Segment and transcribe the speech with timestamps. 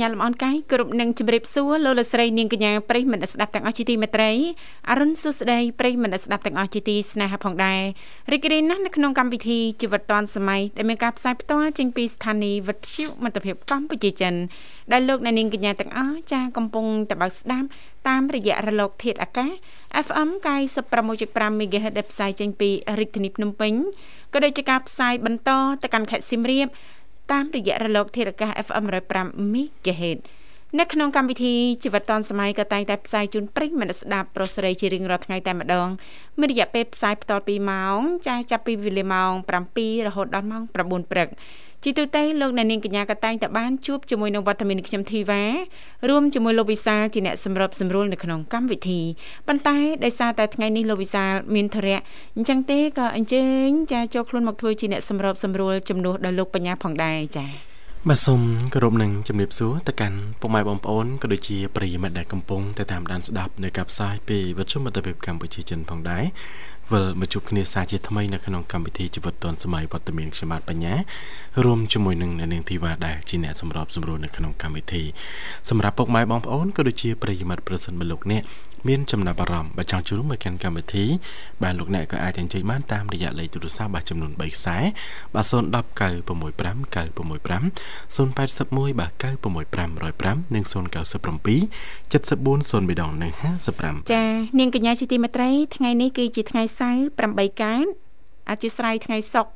[0.00, 4.30] ញ្ញាតលំអរកាយគ្រប់នឹងជម្រាបសួរលោកលស្រីនាងកញ្ញាប្រិយមិត្តស្ដាប់ទាំងអស់ជាទីមេត្រី
[4.90, 7.80] អរុនសុស្ដីប្រិយមិត្តស្ដាប់ទាំងអស់ជាទីស្នេហាផងដែរ
[8.32, 14.34] រីករាយណាស់នៅក្នុងកម្មវិធីជីវិតឌွန်សម័យដែលមានការផ្សាយផ្ទាល់ចេញពីស្ថានីយ៍វិទ្យុមិត្តភាពកម្ពុជាចិន
[14.92, 17.66] ដែលលោកអ្នកនាងកញ្ញាទាំងអស់ចាកំពុងតបស្ដាប់
[18.08, 19.50] តាមរយៈរលកធាតុអាកាស
[20.06, 20.28] FM
[20.90, 23.72] 96.5 MHz ដែលផ្សាយចេញពីរាជធានីភ្នំពេញ
[24.32, 25.50] ក៏ដូចជាការផ្សាយបន្ត
[25.82, 26.68] ទៅកាន់ខេត្តសៀមរាប
[27.32, 28.84] តាមរយៈរលកធាតុអាកាស FM
[29.18, 30.18] 105 MHz
[30.78, 35.88] នៅក្នុងកម្មវិធីជីវិតឌុនសម័យក៏តែងតែផ្សាយជូនប្រិយមិត្តស្ដាប់ប្រុសស្រីជារៀងរាល់ថ្ងៃតែម្ដង
[36.38, 39.32] មានរយៈពេលផ្សាយបន្ត2ម៉ោងចាស់ចាប់ពីវេលាម៉ោង
[39.70, 41.28] 7រហូតដល់ម៉ោង9ព្រឹក
[41.84, 45.42] ជីទូទៅលោកអ្នកនាងកញ្ញាក៏តែងតែបានជួបជាមួយនឹងវត្តមានខ្ញុំធីវ៉ា
[46.08, 49.00] រួមជាមួយលោកវិសាលជាអ្នកសម្របសម្រួលនៅក្នុងកម្មវិធី
[49.48, 52.00] ប៉ុន្តែដោយសារតែថ្ងៃនេះលោកវិសាលមានធរៈ
[52.36, 57.70] អញ្ចឹងទេក៏អញ្ជើញចាចូលខ្លួនមកធ្វើជាអ្នកសម្របសម្រួលជំនួសដល់លោកបញ្ញាផងដែរចា៎
[58.08, 58.40] បាទសូម
[58.74, 66.24] គោរពនឹងជំរាបសួរទៅកាន់ពុកម៉ែបងប្អូនក៏ដូចជាប្រិយមិត្តដែលកំពុងតែតាមដានស្ដាប់នៅកັບផ្សាយពីវិទ្យុមិត្តភាពកម្ពុជាចិនផងដែរ
[66.92, 70.94] វិលមកជួបគ្នាសាជាថ្មីនៅក្នុងកម្មវិធីជីវិតឌុនសម័យវត្តមានខ្ញុំបាទបញ្ញា
[71.64, 75.02] រួមជាមួយនឹងនាងធីវ៉ាដែលជាអ្នកសម្របសម្រួលនៅក្នុងកម្មវិធី
[75.68, 78.42] សម្រាប់ពុកម៉ែបងប្អូនក៏ដូចជាប្រិយមិត្តប្រសិនមកលោកអ្នក
[78.88, 81.04] មានចំណាប់អារម្មណ៍បើចង់ចូលរួមមកកាន់កម្មវិធី
[81.62, 84.76] បាទលោកអ្នកក៏អាចអញ្ជើញបានតាមរយៈលេខទូរស័ព្ទបាទចំនួន3ខ្សែ
[85.34, 85.80] បាទ010 965
[86.94, 87.62] 965
[88.16, 90.74] 081បាទ96505និង097
[92.12, 93.32] 74 0ម្ដងនិង
[93.72, 94.24] 55ចា
[94.58, 97.00] នាងកញ្ញាជាទីមេត្រីថ្ងៃនេះគឺជាថ្ងៃសៅរ៍
[97.36, 97.84] 8កើត
[98.50, 99.54] អធិស្ឋានថ្ងៃសុក្រ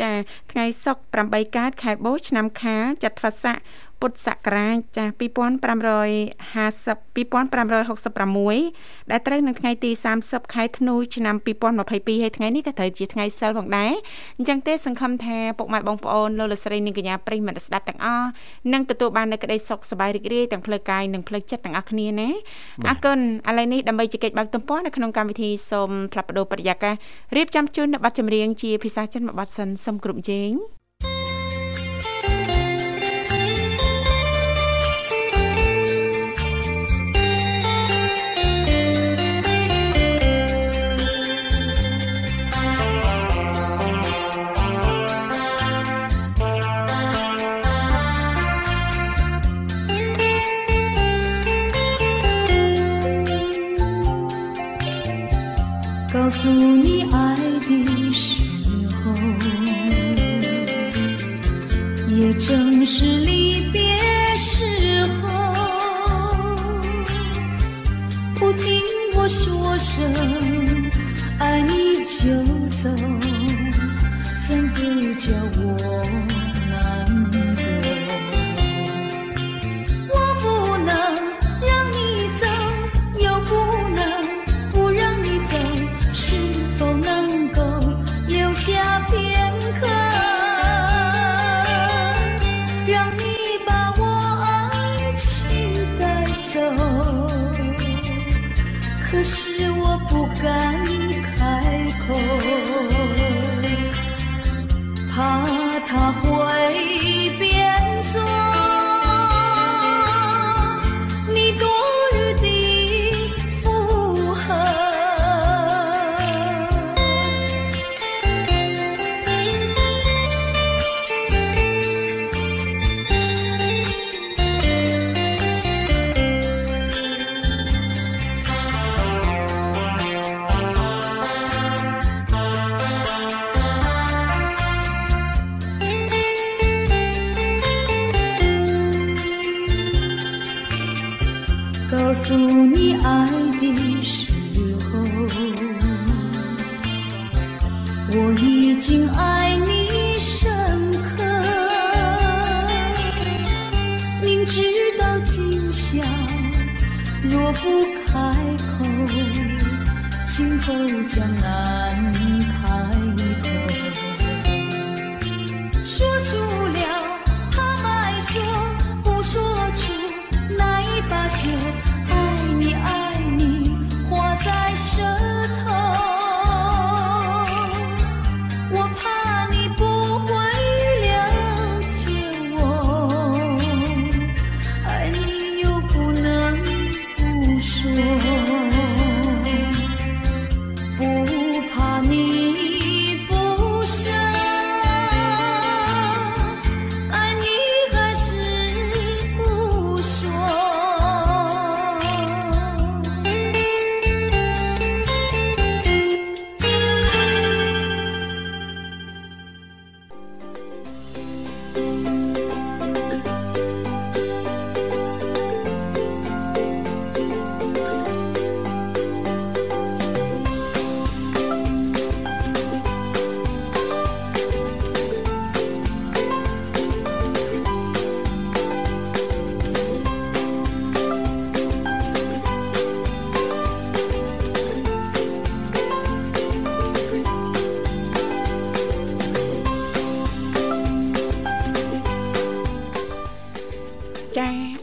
[0.00, 0.10] ចា
[0.52, 3.56] ថ្ងៃសុក្រ8កើតខែបូជឆ្នាំខាលចត្វាស័ក
[4.00, 5.20] ពុទ្ធសករាជចាស់2550
[7.16, 9.90] 2566ដែលត្រូវនៅថ្ងៃទី
[10.22, 11.36] 30ខែធ្នូឆ្នាំ
[11.76, 13.92] 2022ហើយថ្ងៃនេះក៏ត្រូវជាថ្ងៃសិលផងដែរ
[14.38, 18.28] អញ្ចឹងទេសង្ឃឹមថាពុកម៉ែបងប្អូនលោកលស្រីនិងកញ្ញាប្រិយមិត្តស្ដាប់ទាំងអស់
[18.72, 22.28] នឹងទទួលបាននូវក្តីសុខសប្បាយរីករាយទាំងផ្លូវកាយនិងផ្លូវចិត្តទាំងអស់គ្នាណា
[22.88, 26.94] អរគុណឥឡូវនេះដើម្បីជែកបើកទំព័រនៅក្នុងកម្មវិធីសូមផ្លាប់បដោប្រយាករ
[27.36, 30.77] រៀបចំជូននៅប័ណ្ណចម្រៀងជាភាសាចិនមួយប័ណ្ណសិនសូមគ្រប់ជេង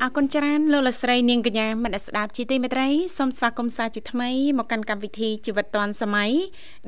[0.06, 6.32] អរគុណច្រើនលោកលស្រីនាងកញ្ញាមនស្ដាប់ជីទីមេត្រីសូមស្វាគមន៍សាជាថ្មីមកកាន់កម្មវិធីជីវិតឌွန်សម័យ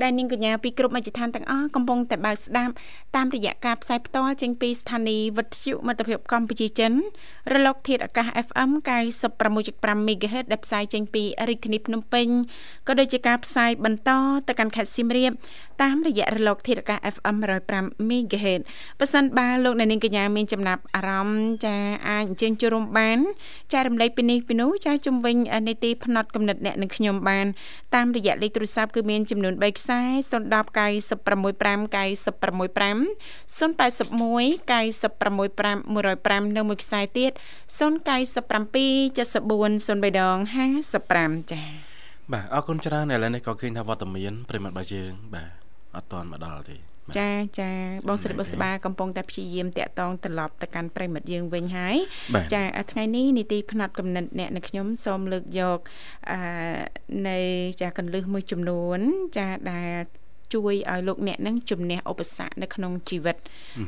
[0.02, 2.72] ដែលនាងកញ្ញាពីគ្រប់មជ្ឈដ្ឋានទាំងអស់កំពុងតែបើកស្ដាប់
[3.16, 6.92] តាមរយៈការផ្សាយផ្ទាល់ចេញពីស្ថានីយ៍វិទ្យុមិត្តភាពកម្ពុជាចិន
[7.52, 8.70] រលកធាតុអាកាស FM
[9.38, 12.26] 96.5 MHz ដែលផ្សាយចេញពីរាជធានីភ្នំពេញ
[12.88, 14.10] ក៏ដូចជាការផ្សាយបន្ត
[14.48, 15.32] ទៅកាន់ខេត្តសៀមរាប
[15.82, 17.36] តាមរយៈរលកធាតុអាកាស FM
[17.72, 18.60] 105 MHz
[19.00, 21.76] ប៉ះសិនបើលោកអ្នកនាងកញ្ញាមានចំណាប់អារម្មណ៍ចា
[22.08, 23.07] អាចអញ្ជើញចូលរួមបាន
[23.72, 25.36] ចែករំលែកពីនេះពីនោះចាជំវិញ
[25.68, 27.46] នីតិផ្នែកកំណត់អ្នកនឹងខ្ញុំបាន
[27.94, 30.00] តាមរយៈលេខទូរស័ព្ទគឺមានចំនួន3ខ្សែ
[30.38, 37.32] 010 965 965 081 965 105និងមួយខ្សែទៀត
[37.78, 40.36] 097 74 03ដង
[40.94, 41.68] 55ចា៎
[42.32, 45.50] បាទអរគុណច្រើនឥឡូវនេះក៏ឃើញថាវត្តមានប្រិមត្តរបស់យើងបាទ
[45.96, 46.76] អត់ទាន់មកដល់ទេ
[47.16, 47.70] ចាចា
[48.08, 51.96] បងស្រីបុស្បាកំពុងតែព្យាយាមតាក់តងត្រឡប់ទៅកាន់ប្រិមិត្តយើងវិញហើយ
[52.54, 55.78] ចាថ្ងៃនេះនីតិផ្នែកកំណត់អ្នកនៅខ្ញុំសូមលើកយក
[56.30, 56.38] អឺ
[57.28, 57.38] នៅ
[57.80, 59.00] ចាកន្លឹះមួយចំនួន
[59.36, 59.92] ចាដែល
[60.54, 63.36] ជួយឲ្យលោកអ្នកនឹងជំនះឧបសគ្គនៅក្នុងជីវិត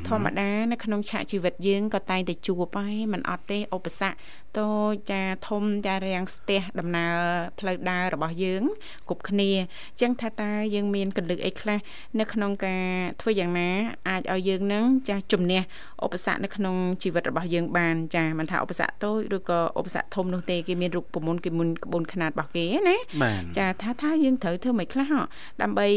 [0.09, 4.17] ធម្មតានៅក្នុងឆាកជីវិតយើងក៏តែងតែជួបហើយมันអត់ទេឧបសគ្គ
[4.59, 7.17] តូចចាធំចារាំងស្ទះដំណើរ
[7.59, 8.63] ផ្លូវដើររបស់យើង
[9.09, 11.79] គ្រប់គ្នាអញ្ចឹងថាតើយើងមានកលឹកអីខ្លះ
[12.21, 12.85] នៅក្នុងការ
[13.21, 13.69] ធ្វើយ៉ាងណា
[14.09, 15.61] អាចឲ្យយើងនឹងចាជំនះ
[16.05, 22.97] ឧបសគ្គនៅក្នុងជីវិតរបស់យើងបានចាមិនថាឧបសគ្គតូចឬក៏ឧបសគ្គធំនោះទេគេមានរូបមន្តគេមុនក្បួនខ្នាតរបស់គេណា
[23.59, 25.13] ចាថាថាយើងត្រូវធ្វើមិនខ្លះ
[25.63, 25.89] ដើម្បី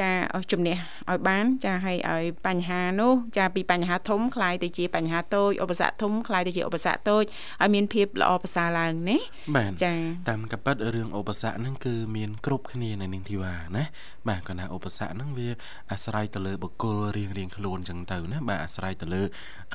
[0.00, 0.10] ចា
[0.52, 0.76] ជំនះ
[1.10, 7.24] ឲ្យបានចាឲ្យឲ្យបញ្ហានោះចាពីបញ្ហាធំคล้ายទៅជាបញ្ហាតូចឧបសគ្គធំคล้ายទៅជាឧបសគ្គតូច
[7.62, 9.18] ឲ្យមានភាពល្អប្រសើរឡើងណា
[9.82, 9.92] ចា
[10.28, 13.84] តាមកប៉ិតរឿងឧបសគ្គហ្នឹងគឺមានគ្រប់គ្នានៅនាងធីវ៉ាណា
[14.29, 15.49] បាទគាត់ថាឧបសគ្គហ្នឹងវា
[15.91, 19.21] អាស្រ័យទៅលើបុគ្គលរៀងរៀងខ្លួនអញ្ចឹងទៅណាបាទអាស្រ័យទៅលើ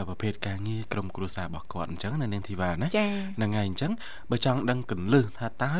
[0.08, 3.92] ប្រភេទការងារក្រុមគ្រួសាររបស់គាត់អញ្ចឹងនៅនាងធីវ៉ាណាហ្នឹងហើយអញ្ចឹង
[4.30, 5.72] បើចង់ដឹងកលឹះថាតើ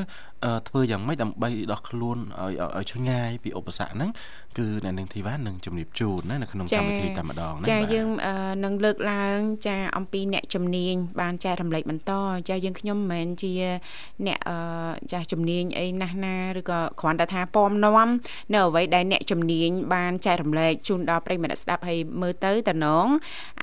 [0.69, 4.11] ធ្វើយ៉ាងម៉េចដើម្បីដោះខ្លួនឲ្យឲ្យឆ្ងាយពីឧបសគ្គហ្នឹង
[4.58, 8.08] គឺអ្នកនាងធីវ៉ានឹងជំរាបជូនណានៅក្នុងកម្មវិធីតែម្ដងណាចាយើង
[8.66, 12.12] នឹងលើកឡើងចាអំពីអ្នកជំនាញបានចែករំលែកបន្ត
[12.50, 13.54] ចាយើងខ្ញុំមិនមែនជា
[14.28, 14.40] អ្នក
[15.12, 18.10] ចាស់ជំនាញអីណាស់ណាឬក៏គ្រាន់តែថាពំនាំ
[18.54, 23.08] នៅអ្វីដែលអ្នកជំនាញបានចែករំលែកជូនដល់ប្រិយមិត្តស្ដាប់ហើយមើលទៅតំណង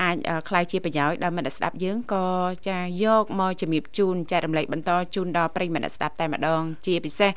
[0.00, 0.16] អាច
[0.48, 2.26] คล้ายជាប្រយោជន៍ដល់មិត្តស្ដាប់យើងក៏
[2.68, 7.30] ចាយកមកជំរាបជូនចែករំលែកបន្តជូនដល់ប្រិយមិត្តស្ដាប់តែម្ដងជាពិសេស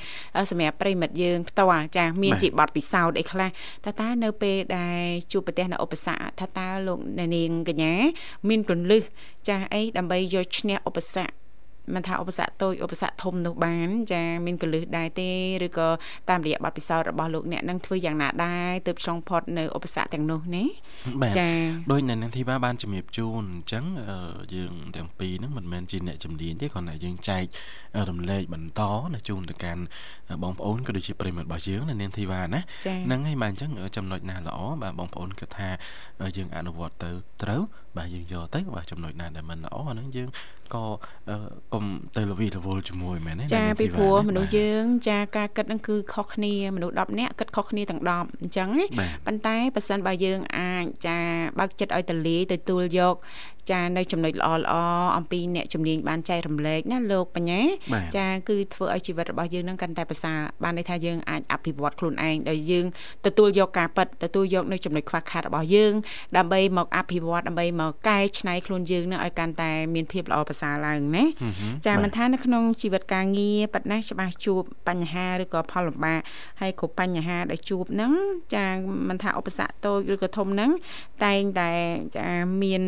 [0.52, 3.47] សម្រាប់ប្រិមិត្តយើងផ្ទាល់ចាមានជាបទពិសោធន៍អីខ្លះ
[3.85, 5.03] ថាតើនៅពេលដែល
[5.33, 7.93] ជួបប្រទះនៅឧបសគ្គថាតើលោកនាងកញ្ញា
[8.49, 9.03] មានកលឹះ
[9.49, 11.48] ចាស់អីដើម្បីយកឈ្នះឧបសគ្គ
[11.95, 15.31] មិនថាឧបសគ្គតូចឧបសគ្គធំនោះបានចាមានកលឹះដែរទេ
[15.67, 15.89] ឬក៏
[16.31, 20.65] តាមរយៈបទពិសោធន៍របស់លោកអ្នកនឹងធ្វើយ៉ាងណាដែរទើបឆ្លងផុតនៅឧបសគ្គទាំងនោះណា
[21.39, 21.49] ចា
[21.93, 23.85] ដោយនៅនឹងធីវ៉ាបានជំរាបជូនអញ្ចឹង
[24.55, 27.45] យើងទាំងពីរហ្នឹងមិនមែនជាអ្នកជំនាញទេគ្រាន់តែយើងចែក
[28.11, 28.81] រំលែកបន្ត
[29.15, 29.83] នៅជូនទៅកាន់
[30.43, 32.61] បងប្អូនក៏ដូចជាប្រិមិត្តរបស់យើងនៅនាងធីវ៉ាណា
[33.07, 35.69] ហ្នឹងហើយបាទអញ្ចឹងចំណុចណាល្អបាទបងប្អូនគិតថា
[36.37, 37.11] យើងអនុវត្តទៅ
[37.43, 37.63] ត្រូវ
[37.97, 40.29] បាទយើងយកទៅបាទចំណុចណាដែលមិនល្អអាហ្នឹងយើង
[40.75, 40.85] ក៏
[41.73, 41.85] កុំ
[42.17, 48.69] ទៅលវីរវល់ជាមួយមែនទេចាពីព្រោះមនុស្សយើងចាការគិតហ្នឹងគឺខុសគ្នាមនុស្ស10នាក់គិតខុសគ្នាទាំង10អញ្ចឹង
[49.27, 51.19] ប៉ុន្តែប៉ះសិនបើយើងអាចចា
[51.59, 53.15] បើកចិត្តឲ្យតលាយទទួលយក
[53.71, 54.75] ចានៅចំណុចល្អល្អ
[55.17, 57.61] អំពីអ្នកជំនាញបានចែករំលែកណាលោកបញ្ញា
[58.17, 62.87] ចាគឺធ្វើឲ្យជីវិតរបស់យើងនឹងកាន់តែប្រសើរបានន័យថាយើងអាចអភិវឌ្ឍខ្លួនឯងដោយយើង
[63.27, 65.93] ទទួលយកការប៉ັດទទួលយកនៅចំណុចខ្វះខាតរបស់យើង
[66.37, 71.25] ដើម្បីមកអភិវឌ្ឍដើម្បីមកកែច្នៃខ្លួនយើងនឹងឲ្យកាន់តែមានភាពល្អប្រសើរឡើងណា
[71.87, 76.21] ចាមិនថានៅក្នុងជីវិតការងារប៉ັດណាច្បាស់ជួបបញ្ហាឬក៏ផលលំបាក
[76.61, 78.13] ហើយគ្រប់បញ្ហាដែលជួបហ្នឹង
[78.55, 78.67] ចា
[79.09, 80.71] មិនថាឧបសគ្គតូចឬក៏ធំហ្នឹង
[81.25, 81.71] តែងតែ
[82.17, 82.29] ចា
[82.63, 82.83] មាន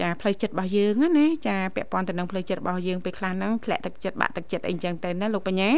[0.00, 5.70] ចាផ្លូវចិត្តរបស់យើងណាចាពាក់ព័ន្ធទៅនឹងផ្លូវចិត្តរបស់យើងពេលខ្លះហ្នឹងធ្លាក់ទឹកចិត្តបាក់ទឹកចិត្តអីចឹងទៅណាលោកបញ្ញា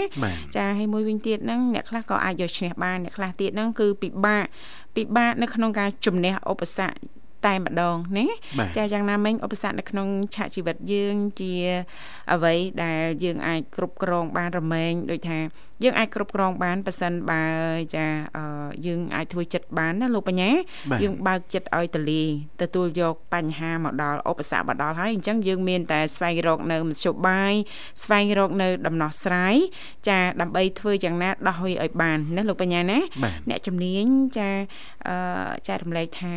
[0.56, 4.44] ចាហើយមួយវិញទៀតហ្នឹងអ្នកខ្លះក៏អាចយកឈ្នះបានអ្នកខ្លះទៀតហ្នឹងគឺពិបាក
[4.96, 8.26] ពិបាកនៅក្នុងការជំនះឧបសគ្គ តែម្ដងណា
[8.76, 11.52] ចាយ៉ាងណាមិញឧបសគ្គនៅក្នុងឆាកជីវិតយើងជា
[12.32, 15.38] អ្វីដែលយើងអាចគ្រប់គ្រងបានរមែងដូចថា
[15.84, 17.42] យើងអាចគ្រប់គ្រងបានប៉ះសិនបើ
[17.96, 18.06] ចា
[18.86, 20.50] យើងអាចធ្វើចិត្តបានណាលោកបញ្ញា
[21.02, 22.22] យើងបើកចិត្តឲ្យតលី
[22.62, 27.54] ទទួលយកបញ្ហាមកដល់ឧបសគ្គមកដល់ហើយអញ្ចឹងយើងមានតែស្វែងរកនៅមធ្យោបាយ
[28.02, 29.54] ស្វែងរកនៅដំណោះស្រាយ
[30.08, 32.98] ចាដើម្បីធ្វើយ៉ាងណាដោះវាឲ្យបានណាលោកបញ្ញាណា
[33.48, 34.04] អ្នកជំនាញ
[34.38, 34.50] ចា
[35.68, 36.34] ចែករំលែកថា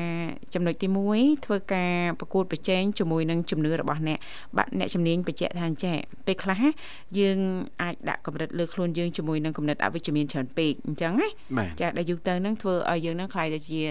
[0.53, 4.19] ចំណុចទី1ធ្វើការប្រកួតប្រជែងជាមួយនឹងជំនឿរបស់អ្នក
[4.57, 5.95] បាក់អ្នកជំនាញបញ្ជាក់ថាអញ្ចេះ
[6.27, 6.61] ពេលខ្លះ
[7.19, 7.37] យើង
[7.81, 11.27] អាចដាក់កម្រិតលើខ្លួនយើងជាមួយនឹងកម្រិតអវិជ្ជមានច្រើនពេកអញ្ចឹងណា
[11.81, 13.81] ចាដែលយូរទៅនឹងធ្វើឲ្យយើងនឹងខ្លាយទៅជា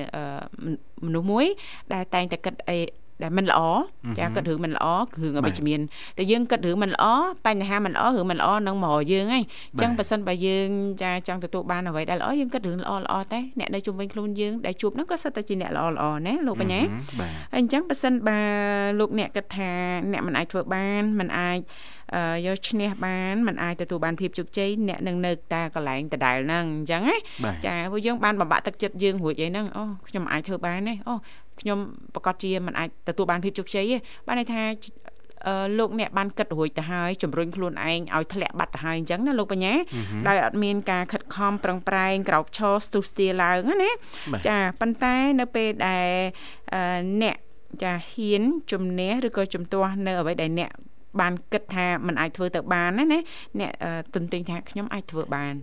[1.07, 1.47] មនុស្សមួយ
[1.93, 2.79] ដែលតែងតែគិតអី
[3.23, 3.61] ដែលមិនល្អ
[4.19, 4.87] ចាគិតរឿងមិនល្អ
[5.23, 5.81] រឿងអវិជ្ជមាន
[6.19, 7.05] តែយើងគិតរឿងមិនល្អ
[7.47, 10.69] បញ្ហាមិនល្អរឿងមិនល្អនឹងមករយើងហើយអញ្ចឹងបើសិនបើយើង
[11.03, 16.81] ចាចង់ទទួលបានអ្វីដែលល្អយើងគិតរឿងល្អល្អតែអ្នកនៅជុំវិញខ្លួនយើងដែលជួបហ្នឹងក៏សិតតែជាអ្នកល្អល្អណាលោកបញ្ញា
[17.53, 18.39] ហើយអញ្ចឹងបើសិនបើ
[19.01, 19.71] លោកអ្នកគិតថា
[20.13, 21.59] អ្នកមិនអាចធ្វើបានមិនអាច
[22.47, 27.17] យកឈ្នះបានมันអាចទទួលបានភាពជោគជ័យអ្នកនឹងនៅតែកន្លែងដដែលហ្នឹងអញ្ចឹងណា
[27.67, 31.15] ចាព្រោះយើងបានបំបាក់ទឹកចិត្តយើងរួចអីហ្នឹងអូខ្ញុំអាចធ្វើបានទេអូ
[31.63, 31.79] ខ្ញុំ
[32.15, 34.63] ប្រកាសជាมันអាចទទួលបានភាពជោគជ័យទេបានន័យថា
[35.47, 39.75] អឺលោកអ្នកបានគិតរួចទៅហើយជំរុញខ្លួនឯងឲ្យធ្លាក់បាត់ទៅហើយអញ្ចឹងណាលោកបញ្ញា
[40.29, 43.91] ដោយអត់មានការខិតខំប្រឹងប្រែងក្រោកឈរស្ទុះស្ទាឡើងណា
[44.49, 46.09] ចាប៉ុន្តែនៅពេលដែល
[47.23, 47.37] អ្នក
[47.83, 48.43] ចាហ៊ាន
[48.73, 50.71] ជំនះឬក៏ជំទាស់នៅអ្វីដែលអ្នក
[51.21, 53.21] បានគិតថាมันអាចធ្វើទៅបានណាណា
[53.61, 53.71] អ្នក
[54.15, 55.55] ទន្ទិញថាខ្ញុំអាចធ្វើបាន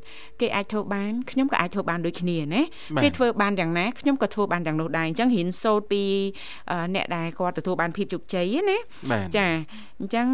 [0.41, 2.61] គេអាចធ្វើបានខ្ញុំក៏អាចធ្វើបានដូចគ្នាណា
[3.03, 6.03] គេធ្វើបានយ៉ាងណាខ្ញុំក៏ធ្វើបានយ៉ាងនោះដែរអញ្ចឹងរៀនសូត្រពី
[6.95, 8.77] អ្នកដែលគាត់ទទួលបានភាពជោគជ័យណា
[9.37, 9.47] ចា
[10.01, 10.27] អញ្ចឹង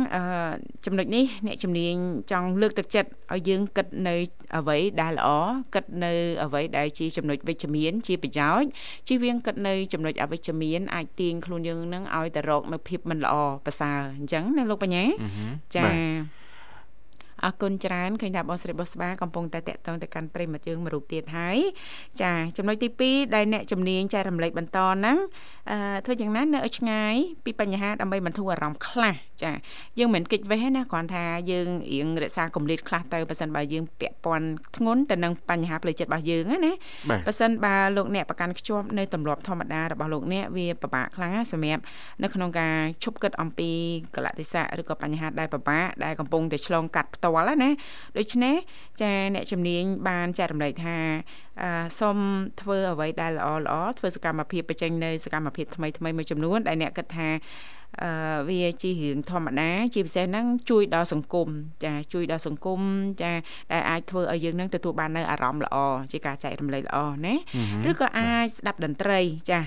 [0.85, 1.95] ចំណុចនេះអ្នកជំនាញ
[2.31, 4.15] ចង់លើកទឹកចិត្តឲ្យយើងគិតនៅ
[4.57, 5.29] អ្វីដែលល្អ
[5.73, 6.11] គិតនៅ
[6.43, 8.69] អ្វីដែលជាចំណុចវិជ្ជមាន ជាប្រយោជន៍
[9.07, 15.03] ជៀសវាងគិតនៅចំណុចអវិជ្ជមានអាចទាញខ្លួនយើងនឹងឲ្យទៅរកនៅភាពមិនល្អប្រសើរអញ្ចឹងណាលោកបញ្ញា
[15.75, 15.85] ចា
[17.45, 21.57] អរគុណច្រើនឃើញថាបងស្រីបុស្បាកំពុងតែតាក់ទងទៅកាន់ប្រិមិត្តយើងមួយរូបទៀតហើយ
[22.21, 25.17] ចាចំណុចទី2ដែលអ្នកជំនាញចែករំលែកបន្តហ្នឹង
[25.71, 29.51] អឺធ្វើយ៉ាងណានៅឲ្យឆ្ងាយពីបញ្ហាដើម្បីបន្ធូរអារម្មណ៍ខ្លះចា
[29.99, 34.47] យើងមិនកិច្ចវេះណាគ្រាន់ថាយើងរៀងរក្សាកម្រិតខ្លះទៅប៉ះសិនបើយើងពាក់ព័ន្ធ
[34.77, 36.73] ធ្ងន់ទៅនឹងបញ្ហាផ្លូវចិត្តរបស់យើងណា
[37.27, 41.81] ប៉ះសិនបើលោកអ្នកប្រកាន់ខ្ជាប់នៅទម្លាប់ធម្មតារបស់លោកអ្នកវាពិបាកខ្លាំងណាសម្រាប់
[42.23, 43.69] នៅក្នុងការឈប់គិតអំពី
[44.15, 47.69] កលៈទេសៈឬក៏បញ្ហាដែលពិបាកដែលកំពុងតែឆ្លងកាត់ផ្ទាល់ណា
[48.17, 48.55] ដូច្នេះ
[49.01, 50.97] ចាអ្នកជំនាញបានចែករំលែកថា
[51.99, 52.17] សូម
[52.61, 57.29] ធ្វើអ្វីដែលល្អល្អធ្វើសកម្មភាពបញ្ចេញនៅសកម្មភាពថ្មីថ្មីមួយចំនួនដែលអ្នកគិតថា
[58.03, 61.47] អឺវាជារឿងធម្មតាជាពិសេសហ្នឹងជួយដល់សង្គម
[61.85, 62.81] ចាជួយដល់សង្គម
[63.21, 63.31] ចា
[63.71, 65.77] ដែលអាចធ្វើឲ្យយើងនឹងទទួលបាននៅអារម្មណ៍ល្អ
[66.11, 67.35] ជាការចែករំលែកល្អណា
[67.89, 69.19] ឬក៏អាចស្ដាប់តន្ត្រី
[69.51, 69.59] ចា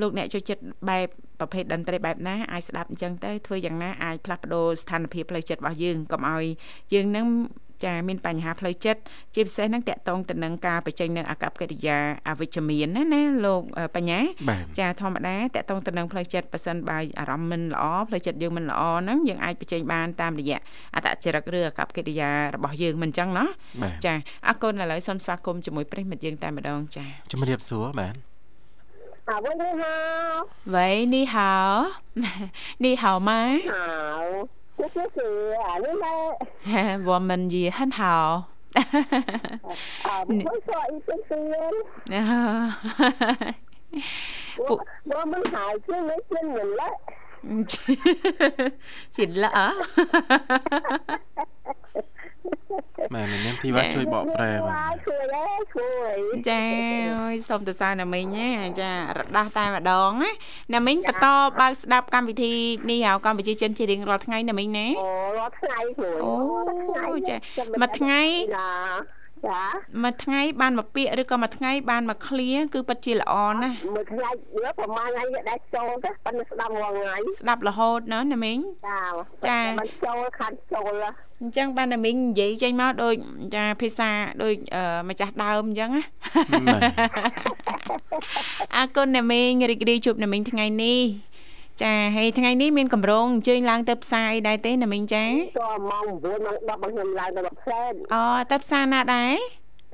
[0.00, 1.06] លោកអ្នកចូលចិត្តបែប
[1.40, 6.44] ប្រភេទតន្ត្រីបែបណាអាចស្ដាប់អញ្ចឹងទៅធ្វើយ៉ាងណាអាចផ្លាស់ប្ដូរស្ថានភាពផ្លូវចិត្តរបស់យើងកុំឲ្យ
[6.92, 7.26] យើងនឹង
[7.84, 9.00] ចាមានបញ្ហាផ្លូវចិត្ត
[9.34, 13.62] ជាពិសេសហ្នឹងតកតងទៅនឹងការបញ្ចេញនៅអាកប្បកិរិយាអវិជ្ជមានណាណាលោក
[13.96, 14.20] បញ្ញា
[14.78, 20.58] ចាធម្មតាតកតងទៅនឹងផ្លូវចិត្តប៉ះសិនបើអារម្មណ៍មិនល្អផ្លូវចិត្តយើងមិនល្អហ្នឹងយើងអាចបញ្ចេញបានតាមរយៈ
[20.94, 23.44] អត្តចរិតឬអាកប្បកិរិយារបស់យើងមិនអញ្ចឹងណា
[24.06, 24.14] ចា
[24.48, 28.29] អរគុណឥឡូវសូមស្វាគមន៍ជាមួយប្រិមិត្តយើងតែម្ដងចាជំរាបសួរបាទ
[29.29, 29.85] 啊，喂，你好。
[30.65, 31.85] 喂，你好，
[32.77, 33.33] 你好吗？
[33.67, 34.47] 好。
[34.77, 34.99] 谢谢
[35.55, 37.05] 啊，你们。
[37.05, 38.43] 我们也很好。
[38.73, 38.81] 啊，
[40.25, 41.31] 不会说一件事。
[42.15, 42.21] 啊。
[44.57, 46.83] 我我们还是没见人了。
[52.50, 52.80] Xịn lỡ
[53.14, 56.16] មែនមានធីវ៉ាជួយបកប្រែបាទជួយដែរជួយ
[56.48, 56.62] ចា
[57.20, 60.30] អើយសូមទៅសារណាមីងណាចារដាស់តែម្ដងណា
[60.74, 61.26] ណាមីងបន្ត
[61.60, 62.52] បើកស្ដាប់កម្មវិធី
[62.90, 67.36] នេះហៅកម្ពុជាចិនជារៀងរាល់ថ្ងៃណាមីងណាអូរាល់ថ្ងៃជួយអូចា
[67.80, 68.22] មួយថ្ងៃ
[69.48, 69.62] ចា
[70.02, 74.28] មួយថ្ងៃបានមួយពាក្យឬក៏មួយថ្ងៃបានមួយឃ្លាគឺពិតជាល្អណាស់មួយថ្ងៃ
[74.62, 79.02] វាប្រហែលថ្ងៃដែលចូលទៅប៉ុន្តែស្ដាប់រាល់ថ្ងៃស្ដាប់រហូតណាណាមីងចា
[79.48, 81.04] ចាមិនចូលខាត់ចូល
[81.42, 83.14] អញ្ចឹងបានតែមីងនិយាយចេញមកដូច
[83.54, 84.10] ចាភាសា
[84.42, 84.54] ដូច
[85.08, 86.02] ម្ចាស់ដើមអញ្ចឹងណា
[88.76, 91.00] អរគុណណាមីងរីករាយជួបណាមីងថ្ងៃនេះ
[91.82, 95.30] ចាហើយថ្ងៃនេះមានកម្រងអញ្ជើញឡើងទៅផ្សារដែរទេណាមីងចាត
[95.88, 99.34] ម៉ោង9ម៉ោង10របស់ខ្ញុំឡើងទៅផ្សារអូទៅផ្សារណាដែរ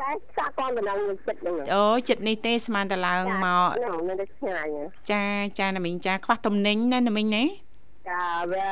[0.01, 3.71] តែសាកនដំណឹងចិត្តហ្នឹងអូចិត្តនេះទេស្មានតែឡើងមក
[4.09, 4.67] នៅនៅឆ្ងាយ
[5.11, 5.23] ចា
[5.59, 7.45] ចាណាមីងចាខ្វះទំនិញណាណាមីងណា
[8.09, 8.71] ចាវា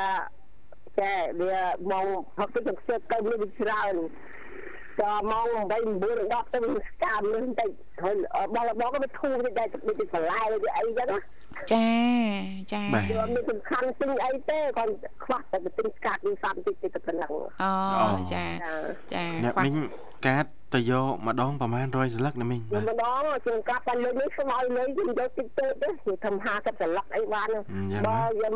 [0.99, 2.07] ចាវាមក
[2.39, 3.95] ហកទឹកទឹកទៅមានច្រើន
[5.01, 6.59] ដល់ម៉ោង8 9 10ទៅ
[6.89, 7.71] ស្កាមនេះបន្តិច
[8.03, 8.17] ហើយ
[8.55, 11.19] បលបងក៏វាធូរទៅដែរដូចបន្លែឬអីចឹងណា
[11.73, 11.87] ចា
[12.73, 14.93] ចាវាមានសំខាន់ទិញអីទេគាត់
[15.25, 17.31] ខ្វះតែទិញស្កាត់នេះសាប់តិចតិចទៅប៉ុណ្ណឹង
[17.63, 17.71] អូ
[18.35, 18.45] ចា
[19.15, 19.77] ចាអ្នកមីង
[20.27, 26.13] កាតទៅយកម្ដងប្រហែល100សន្លឹកណាមីងម្ដងជាងកាត់តែលើនេះស្មោយលេខ្ញុំយកតិចតូចទេគឺធ្វើ
[26.47, 27.49] 50សន្លឹកអីបាន
[28.07, 28.55] បើខ្ញុំ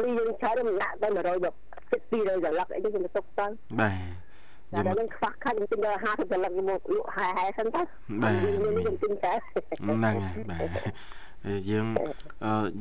[0.00, 3.46] លីយើងច្រើនមិនដាក់ទៅ100ដល់200សន្លឹកអីខ្ញុំទៅទុកទៅ
[3.80, 4.27] បាទ
[4.72, 7.82] តែយើងខ្វះខាត់យើងទិញដល់50សន្លឹកមកលក់ហែហែសិនទៅ
[8.22, 8.50] បាទយើ
[8.94, 11.86] ងទិញតែហ្នឹងហើយបាទយើង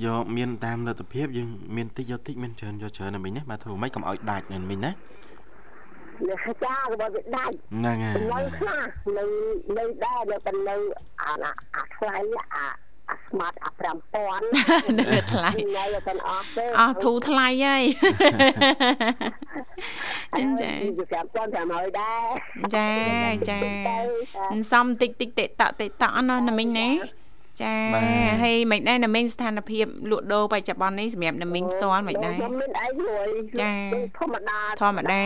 [0.06, 4.92] យកមានតាមលទ្ធភាពយើងមានតិចយកតិចមានច្រើនយកច្រើនណាមិញណាបាទធ្វើម៉េចកុំឲ្យដាច់ណាមិញណា
[6.64, 8.82] ចារបស់វាដាច់ហ្នឹងហើយនៅខ្លះ
[9.18, 9.24] នៅ
[9.78, 10.80] នៅដែរនៅប៉ុណ្ណឹង
[11.22, 11.32] អា
[11.76, 12.18] អាថ្លៃ
[12.56, 12.68] អា
[13.12, 17.84] អាសស្មាតអា5000នៅថ្លៃថ្ងៃទៅអស់ទេអស់ធូរថ្លៃហើយ
[20.62, 22.24] ចាពី5000តាមហើយដែរ
[22.76, 22.90] ចា
[23.50, 23.60] ចា
[24.72, 25.50] សំតិចតិចតិត
[25.82, 26.90] តិតអណោះណាមីងណា
[27.62, 27.74] ចា
[28.44, 33.28] ហើយមិនដែរណាមីងស្ថានភាពលក់ដូរបច្ចុប្បន្ននេះសម្រាប់ណាមីងផ្ទាល់មិនដែរខ្ញុំមានអីមួយ
[33.62, 33.74] ចា
[34.18, 35.24] ធម្មតាធម្មតា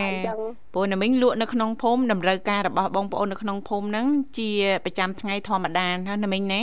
[0.74, 4.06] ព្រោះណាមីងលក់នៅក្នុងភូមិតម្រូវការរបស់បងប្អូននៅក្នុងភូមិហ្នឹង
[4.38, 4.50] ជា
[4.84, 6.62] ប្រចាំថ្ងៃធម្មតាណាណាមីងណា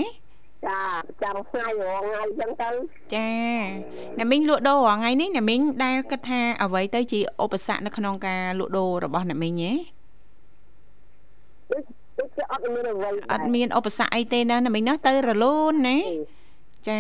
[0.68, 0.82] ចា
[1.24, 2.70] ចាំថ្ងៃរងថ្ងៃអញ្ចឹងទៅ
[3.16, 3.30] ចា
[4.20, 9.74] ណាមីងលក់ដូររាល់ថ្ងៃនេះណាមីងដែលគិតថាអ្វីទៅជាឧបសគ្គនៅក្នុងការលក់ដូររបស់ណាមីងហ៎
[12.18, 15.98] ដូចជាអត់មានអ្វីអត់មានឧបសគ្គអីទេណាណាមីងណាទៅរលូនណា
[16.88, 17.00] ចា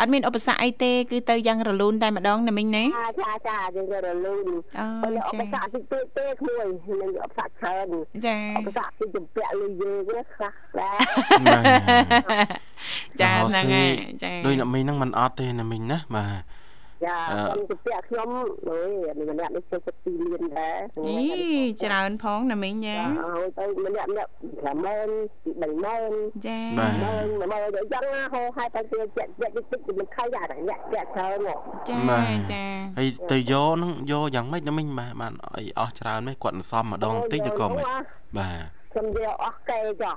[0.00, 4.46] អត់មានឧបសគ្គអីទេគឺទៅយ៉ាងរលូនតែម្ដងណាមីងណាចាចាចាយើងក៏រលូន
[4.78, 6.66] អូអឺឧបចាសគ្គតិចតួចទេក្មួយ
[7.00, 7.86] នឹងឧបសគ្គច្រើន
[8.26, 10.98] ចាឧបសគ្គគឺចម្ពាក់លើយើងណាខ្លះដែរ
[13.20, 13.90] ចាហ្នឹងហើយ
[14.22, 16.55] ចាដោយអ្នកមីងហ្នឹងមិនអត់ទេអ្នកមីងណាបាទ
[17.04, 18.28] ចាខ្ញុំចម្ពាក់ខ្ញុំ
[18.68, 21.16] អើយម្នាក់នេះចូលចិត្ត2លានដែរអី
[21.82, 24.30] ច្រើនផងណាមីងចាចាហើយទៅម្នាក់ម្នាក់
[24.86, 32.64] 50000ពី30000ចាបាទមើលមើលអញ្ចឹងណាហោហើយតែជាជាជាតិចតិចមិនខៃអាអ្នកជាច្រើនមកចាបាទចា
[32.98, 37.84] ហើយទៅយកហ្នឹងយកយ៉ាងម៉េចអ្នកមីងបាទបានអីអស់ច្រើនម៉េចគាត់សំម្ដងតិចទៅក៏មិន
[38.38, 40.16] បាទខ្ញុំយកអស់កែចុះ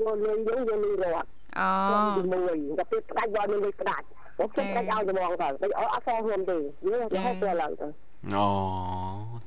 [0.00, 4.06] យកលុយយើងយកលុយរត់អូខ្ញុំទីមួយតែពេលផ្ដាច់យកលុយផ្ដាច់
[4.52, 7.86] ខ្ញុំផ្ដាច់ឲ្យត្មងទៅតែអត់អត់សងខ្ញុំទេយើងទៅហៅទៅឡើងទៅ
[8.34, 8.46] អូ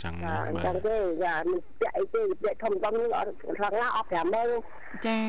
[0.04, 5.20] ចឹងចាណាអញ្បាចឹទងទេចាមិនពាក់អីទេពាក់ធំធំនេះអត់ខ្លាំងណាស់អស់50000ចា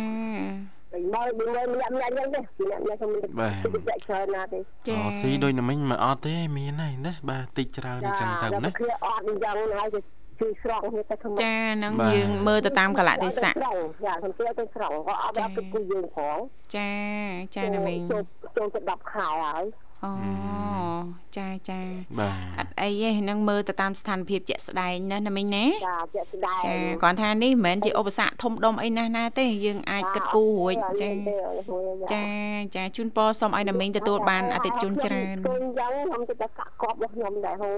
[0.92, 10.00] តែមើលមើលម្នាក់ម្នាក់អញ្ចឹងទេម្នាក់ម្នាក់ខ្ញុំមិនពាក់ច្រើនណាទេចាអូស៊ីដោយអ្នកមីងមិនអត់ទេមានហើយណាបាទតិចច្រើនអញ្ចឹងទៅណាគឺអត់អញ្ចឹងហើយគឺ
[10.40, 16.36] ជួយស្រង់នេះទៅធម្មតាចាហ្នឹងបាទយើងមើលទៅតាមកលៈទេសៈចាខ្ញុំទៅទៅស្រង់ក៏អត់ដល់គឺគឺយើងផង
[16.76, 16.90] ចា
[17.56, 18.00] ចាណាមីង
[18.56, 19.64] ចូលចូលទៅ10ខែហើយ
[20.04, 20.12] អូ
[21.36, 21.80] ចាចា
[22.18, 31.10] បាទអត់អីទេហ្នឹងមើលទៅតាមស្ថានភាពជាក់ស្ដែងណាណាមីងណាចាជាក់ស្ដែងចាគ្រាន់ថានេះមិនមែនជាឧបសគ្គធំដុំអីណាស់ណាទេយើងអាចគិតគូររួចចា
[32.12, 32.24] ចា
[32.76, 37.72] ចាជូនពរសូមឲ្យណាមីងទទួលបានអតិថិជនច្រើនខ្ញុំយ៉ាងខ្ញុំទៅតែកាក់កប់របស់ខ្ញុំដែរហូរ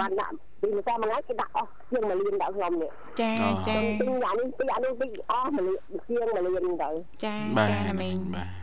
[0.00, 0.30] វណ្ណៈ
[0.62, 3.30] ពីម្សិលមួយថ្ងៃគេដាក់អស់ជាង1លានដាក់ខ្ញុំនេះចា
[3.68, 5.78] ចាទិញយ៉ាងនេះពីអានេះពីអស់1លាន
[6.08, 6.90] ជាង1លានទៅ
[7.24, 8.57] ចាបាទចាណាមីងបាទ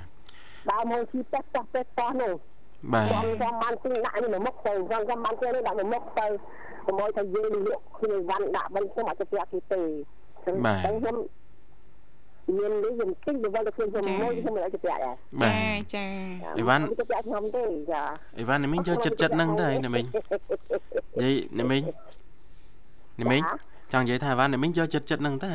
[0.70, 2.34] ដើរមកជីពេះតោះពេះតោះនោះ
[2.94, 6.26] បាទខ្ញុំចាំបានទិញដាក់នេះមកមុខទៅខ្ញុំចាំបានទិញនេះដាក់មកមុខទៅ
[6.86, 9.82] កុំឲ្យថាយើងលក់គ្នាវ៉ាន់ដាក់បិណ្ឌខ្ញុំអត់ទៅពាក់គេទេ
[10.44, 10.56] ខ្ញុំ
[12.58, 16.06] មាននេះខ្ញុំទិញទៅវល់ទៅខ្ញុំមួយខ្ញុំមិនឲ្យទៅពាក់ដែរបាចាទចា
[16.58, 18.02] អីវ៉ាន់ទៅពាក់ខ្ញុំទេចា
[18.40, 20.06] អីវ៉ាន់អ្នកមីងយកចិត្តចិត្តហ្នឹងទៅអ្នកមីង
[21.20, 21.84] និយាយអ្នកមីង
[23.20, 23.42] អ្នកមីង
[23.92, 25.54] ចង់និយាយថាអីវ៉ាន់អ្នកមីងយកចិត្តចិត្តហ្នឹងទៅ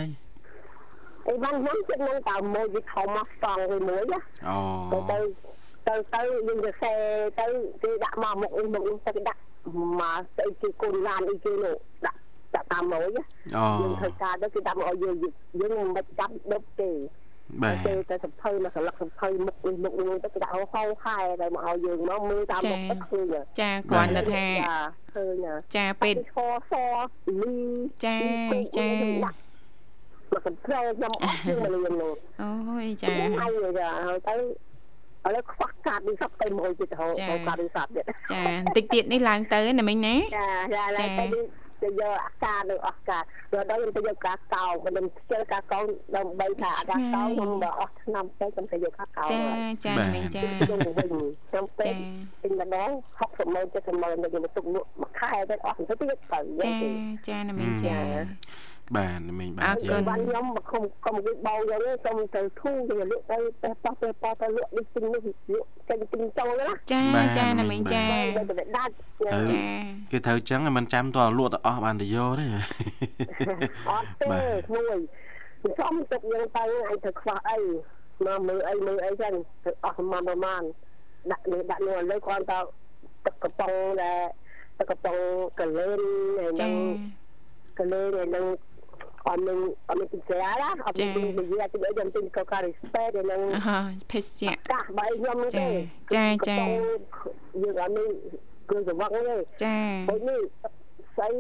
[1.29, 5.19] អីវ៉ាន់ខ្ញុំចិត្តនឹងតើមួយវាខំមកស្តង់វាមួយណាអូទៅ
[5.87, 6.93] ទៅទៅយើងទៅសេ
[7.41, 7.47] ទៅ
[7.83, 9.41] គេដាក់មកមុខនេះមុខនេះទៅគេដាក់
[10.01, 12.19] មកស្អីគេកូនឡានអីគេនោះដាក់
[12.55, 13.25] ដាក់តាមមួយណា
[13.57, 15.15] អូយើងធ្វើការទៅគេដាក់មកឲ្យយើង
[15.61, 16.91] យើងមិនបាច់ចាប់ដប់ទេ
[17.63, 24.45] បាទទៅទៅសភៅមកស្លឹកសភៅមុខនេះមុខនេះទៅគេដាក់ហោហោខែទៅមកឲ្យយើងមកមើលតាមមុខទៅឃើញចាគ្រាន់តែថា
[25.15, 26.73] ឃើញចាពេលឈរស
[27.41, 27.55] លី
[28.05, 28.19] ចា
[28.79, 28.91] ចា
[30.33, 34.35] មកកំភ្លើខ្ញុំអស់ជាងមួយលាននោះអូយចាហើយហើយទៅ
[35.27, 37.07] ឥឡូវខ្វះកាតនេះសពទៅមួយទៀតហៅ
[37.47, 41.25] កាតនេះសពទៀតចាបន្តិចទៀតនេះឡើងទៅណាមីងណាចាចាឡើងទៅ
[41.83, 45.79] ទៅយកអាការនៅអស់ការយកដល់ខ្ញុំទៅយកការកោខ្ញុំខ្ជិលការកោ
[46.16, 49.40] ដើម្បីថាអាការកោខ្ញុំបើអស់ឆ្នាំទៅខ្ញុំទៅយកការកោចា
[49.85, 51.09] ចាណាមីងចាខ្ញុំទៅវិញ
[51.49, 51.95] ខ្ញុំពេចាក
[52.43, 52.90] ពេញម្ដង
[53.21, 56.71] 60ម៉ឺន70ម៉ឺនទៅយកទុកលក់មួយខែទៅអស់ទៅទៀតទៅចា
[57.29, 57.97] ចាណាមីងចា
[58.96, 65.22] បាទអ្នកមីងបាអទរយើគុងណបានខ្ញុំមកគុំគុំគេបោយ៉ាងនេះខ្ញុំទៅធូរទៅលក់ទៅទៅប៉ះទៅប៉ះទៅលក់នេះទិញនេះ
[65.55, 67.03] លក់ចេញទិញចូលណាចា
[67.38, 68.05] ចាណាមីងចា
[68.37, 68.92] ទៅទៅដាច់
[69.26, 69.31] ចា
[70.11, 72.46] គេត្រូវចឹងឲ្យមិនចាំតើលក់ទៅអស់បានទៅយកទេ
[73.90, 74.26] អត់ទេ
[74.72, 74.98] មួយ
[75.62, 77.59] ខ្ញុំទុកយើងទៅអញទៅខ្វះអី
[78.24, 80.62] មកមើលអីមើលអីចឹងទៅអស់ប្រមាណប្រមាណ
[81.31, 82.59] ដាក់នេះដាក់នោះឥឡូវគ្រាន់តែ
[83.26, 83.72] ទឹកកំប៉ុង
[84.03, 84.20] ដែល
[84.79, 85.16] ទឹកកំប៉ុង
[85.61, 86.00] កលែន
[86.38, 86.74] ហើយចានឹង
[87.79, 88.44] កលែនហើយនឹង
[89.29, 95.69] អត់នឹងអត់នឹងពិចារណាអត់នឹងនិយាយទៅខ្ញុំទិញកូការីស្ពេហើយនឹងអឺភេសជ្ជៈកាសបើខ្ញុំនេះទេ
[96.15, 98.11] ចាចាយើងអត់មាន
[98.71, 99.77] គឺសង្វឹងទេចា
[100.09, 100.41] ដូចនេះ
[101.17, 101.31] ស្អី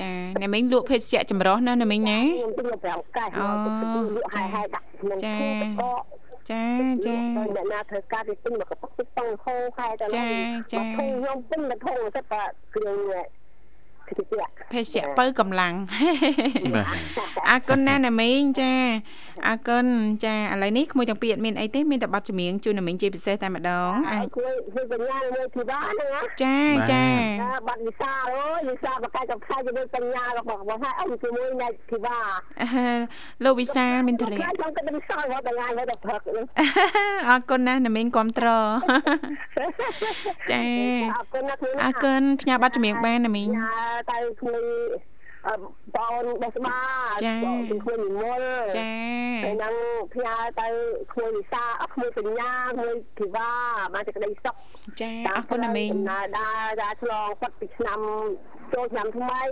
[0.00, 0.10] ចា
[0.42, 5.92] ណាមីងលក់ភេសជ្ជៈចម្រោះណាណាមីងណាខ្ញុំទិញទៅ5កែមកទៅលក់ហើយហើយដាក់ក្នុងចាទូក៏
[6.50, 6.62] ចា
[7.06, 10.26] ចាអ្នកណាធ្វើការគេទិញមកកប៉ុកទឹកតង់ហូរហើយទៅចា
[10.72, 12.42] ចាធុងខ្ញុំទិញមកធុងទៅតែ
[12.74, 13.26] គ្រឿងគ្តិច
[14.72, 15.74] ភេសជ្ជៈបើកម្លាំង
[16.74, 16.86] បាទ
[17.50, 18.72] អរគុណណាស់ណាមីងចា
[19.48, 19.86] អរគុណ
[20.24, 26.56] ចាឥឡូវនេះក្មួយទាំងពីរអត់មានអីទេមានតែប័ណ្ណចម្រៀងជូនណាមីងជាពិសេសតែម្ដងអាអាចយជួយជួយបញ្ញាមួយធីបាហ្នឹងណាចា
[26.92, 27.04] ចា
[27.66, 32.18] បាត់វិសាអូយវិសាបកាយកំខែជាមួយបញ្ញារបស់របស់ហើយអង្គជាមួយអ្នកធីបា
[32.60, 32.96] អឺ
[33.44, 36.44] លោកវិសាលមានតរិយខ្ញុំគិតថាវិសារបស់ថ្ងៃហើយតែព្រឹកនេះ
[37.28, 38.48] អរគុណណាស់ណាមីងគាំទ្រ
[40.50, 40.64] ចា
[41.14, 43.48] អរគុណណាស់គ្រូអរគុណផ្ញើប័ណ្ណចម្រៀងបានណាមីង
[44.08, 44.62] ញ៉ាទៅជួយ
[45.48, 45.54] អឺ
[45.96, 46.80] បងបេះស្បា
[47.24, 48.42] ចាបងជួយនិមល
[48.76, 48.86] ចា
[49.44, 49.74] ហើយនឹង
[50.14, 50.68] ផ្ញើទៅ
[51.12, 53.50] ក្មួយវិសាអក្មួយបញ្ញាក្មួយធីបា
[53.94, 54.54] បានតែក្តីសុខ
[55.00, 58.00] ចាអរគុណណាមីងដំណើរដើរដើរឆ្លងផុតពីឆ្នាំ
[58.72, 59.42] ចូលឆ្នាំថ្មី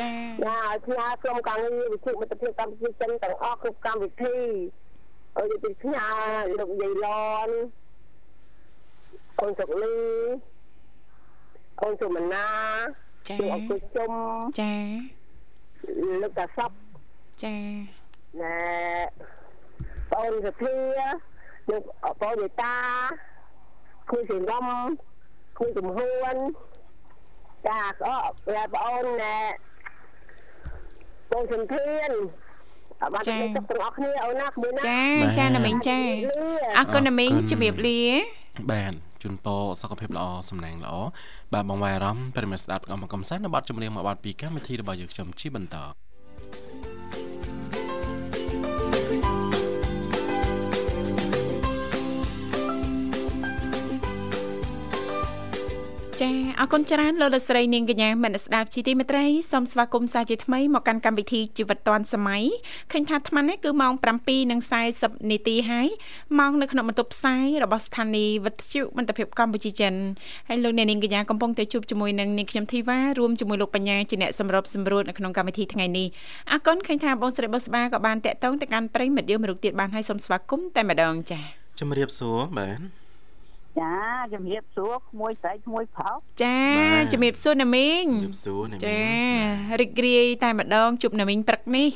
[0.00, 0.10] ចា
[0.44, 4.36] ចាឲ្យផ្ញើក្រុមការងារវិទ្យុមិត្តភាពកម្ពុជាចិនទាំងអស់គ្រប់កម្មវិធី
[5.36, 6.08] អរគុណផ្ញើ
[6.58, 7.08] លោកយាយឡ
[7.46, 7.48] ន
[9.40, 9.96] អូនសុកលី
[11.82, 12.48] អូនសុមណា
[13.28, 14.12] ចាលោកអង្គុយជុំ
[14.60, 14.72] ចា
[16.22, 16.70] លោកតាសព
[17.42, 17.56] ចា
[18.40, 18.58] ណែ
[20.12, 20.76] បងសុធា
[21.70, 21.82] លោក
[22.20, 22.74] បងនេតា
[24.10, 24.66] គូសិរំ
[25.58, 26.36] គូចំហួន
[27.66, 28.08] ចាអ
[28.54, 29.36] របងអូនណែ
[31.30, 32.10] បងសំធាន
[33.14, 35.00] បាទសុខទាំងអស់គ្នាអូនណាក្មួយណាចា
[35.38, 35.98] ចាណាមីងចា
[36.78, 38.00] អរគុណណាមីងជំរាបលា
[38.70, 40.94] បាទជូនពរសុខភាពល្អសំណាងល្អ
[41.52, 45.76] បាទបងវាយអារម្មណ៍ប្រិមត្តស្ដាប់កំកំសាន្តនៅប័ណ្ណចម្រៀងមួយប័ណ្ណពីកម្មវិធីរបស់យើងខ្ញុំជាបន្ត
[56.22, 62.44] ចាអរគុណច្រើនលោកលោកស្រីនាងកញ្ញាមនស្ដាប់ជីទីមេត្រីសូមស្វាគមន៍សាជាថ្មីមកកាន់កម្មវិធីជីវិតឌွန်សម័យ
[62.92, 63.92] ឃើញថាអាត្មានេះគឺម៉ោង
[64.62, 65.88] 7:40នាទីហើយ
[66.38, 69.94] ម៉ោងនៅក្នុងបន្ទប់ផ្សាយរបស់ស្ថានីយ៍វិទ្យុមិត្តភាពកម្ពុជាចិន
[70.48, 76.06] ហើយលោកអ្នកនាងកញ្ញាកំពុងតែជួបជាមួយនឹងនាងខ្ញុំធីវ៉ារួមជាមួយលោកបញ្ញាជាអ្នកសម្របសម្រួលនៅក្នុងកម្មវិធីថ្ងៃនេះ
[76.52, 81.44] អរគុណឃើញថាបងស្រីបុស្បាក៏បានតាក់ទងទៅកាន់ប្រិយមិត្តយើងមរុកទៀតបានហើយសូមស្វាគមន៍តែម្ដងចា៎
[81.80, 83.05] ជំរាបសួរបាទ
[83.80, 83.96] ចា
[84.34, 89.00] ជំរាបសួរក្មួយស្រីក្មួយប្រុសចាបាទជំរាបសួរណាមីងជំរាបសួរណាមីងចា
[89.70, 91.88] បាទរីករាយតែម្ដងជួបណាមីងព្រឹកនេះ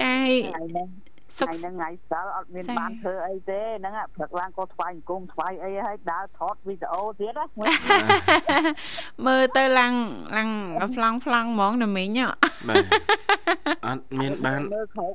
[0.00, 0.88] ចាហើយថ្ងៃហ្នឹង
[1.38, 7.66] សុខថ្ងៃហ្នឹងថ្ងៃសិលអត់មានសែបានធ្វើអីទេហ្នឹងអាព្រឹកឡើងក៏ថ្វាយអង្គមថ្វាយអីហើយដើរថតវីដេអូទៀតណាមួយ
[9.26, 9.94] មើលទៅឡើង
[10.36, 10.48] ឡើង
[10.96, 12.28] ប្លង់ប្លង់ហ្មងណាមីងហ៎
[12.68, 12.84] បាទ
[13.86, 15.14] អត់មានបានមើលខោក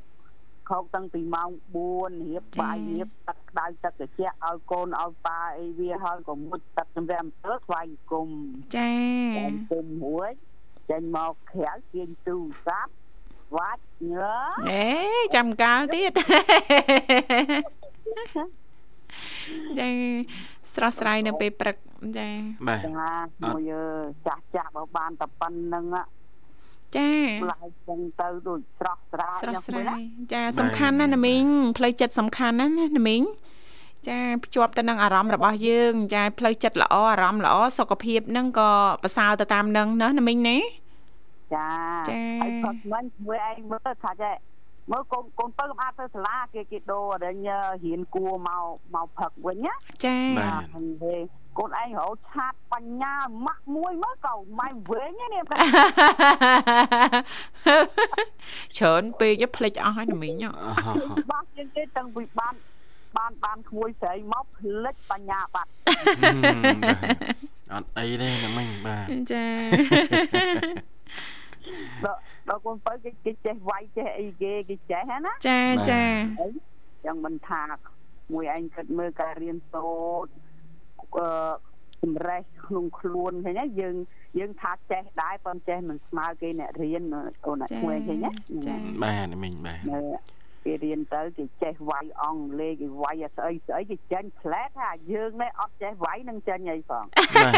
[0.69, 1.49] ខោកតាំងពីម៉ោង
[1.85, 8.29] 4រៀបបាយរៀបទឹកក្តៅទឹកត្រជាក់ឲ្យកូនឲ្យប៉ាអីវាហើយក៏មុជទឹកជំរាំទៅថ្វាយអង្គម
[8.75, 8.91] ចា
[9.39, 10.33] អង្គមរួច
[10.89, 12.91] ចេញមកក្រៅទាញទូរស័ព្ទ
[13.55, 14.35] វាច់ញើ
[14.71, 14.87] អេ
[15.35, 16.11] ចាំកាលទៀត
[19.79, 19.89] ចា
[20.73, 21.77] ស្រស់ស្រាយនៅពេលព្រឹក
[22.17, 22.27] ចា
[22.67, 22.91] បាទចា
[23.45, 23.83] មួយអើ
[24.27, 26.07] ចាស់ចាស់បើបានតែប៉ុណ្្នឹងอะ
[26.97, 27.09] ចា
[27.43, 31.43] ផ្លែចឹងទៅដូចស្រស់ស្រាយស្រស់ស្រាហ្នឹងយចាសំខាន់ណាស់ណាមីង
[31.77, 33.21] ផ្លូវចិត្តសំខាន់ណាស់ណាណាមីង
[34.07, 38.71] ចាភ្ជាប់ទៅនឹងអារម្មណ៍របស់យើងចាផ្លូវចិត្តល្អអារម្មណ៍ល្អសុខភាពហ្នឹងក៏
[39.03, 40.57] ប្រសើរទៅតាមនឹងណាណាមីងណា
[41.55, 41.69] ចា
[42.09, 44.35] ចាហើយផឹកមិញមួយឯងមើលថាចេះ
[44.91, 47.47] មើលកូនកូនពៅអាចទៅសាលាគេគេដូរអរិញ
[47.83, 49.73] រៀនគួរមកមកផឹកវិញណា
[50.05, 51.15] ចាបាទហ្នឹងទេ
[51.57, 53.13] កូនឯងរហូតឆាតបញ្ញា
[53.45, 60.87] ម៉ាក់មួយមើលក៏ម៉ៃវែងនេះច្រើនពេកផ្លេចអស់ហើយណាមីងហ៎អហ
[61.31, 62.53] បាស់ជាងគេតាំងពីបាន
[63.17, 65.69] បានបានក្មួយស្រីមកផ្លិចបញ្ញាបាត់
[67.73, 69.45] អត់អីទេណាមីងបាទចា
[72.05, 76.03] ដល់ដល់កូនពៅគេគេចេះវាយចេះអីគេគេចេះហ្នឹងណាចាចា
[77.05, 77.61] ចឹងមិនថា
[78.33, 79.87] មួយឯងគិតមើលការរៀនសូ
[80.23, 80.31] ត្រ
[81.17, 81.27] អឺ
[82.01, 83.95] សម្រេចក្នុងខ្លួនឃើញណាយើង
[84.39, 87.03] យើងថាចេះដែរប៉ុន្តែចេះមិនស្មើគេអ្នករៀន
[87.45, 88.31] អូនអ្នកឈ្មោះឃើញណា
[88.67, 89.99] ចាបាទណាមីងបាទនៅ
[90.65, 97.53] គេរៀនទៅគេចេះវាយអង់គ្លេសគេវាយអាស្អីស្អីគេចាញ់ផ្លែតថាយើងនេះអត់ចេះវាយនឹងចាញ់អីផងបាទ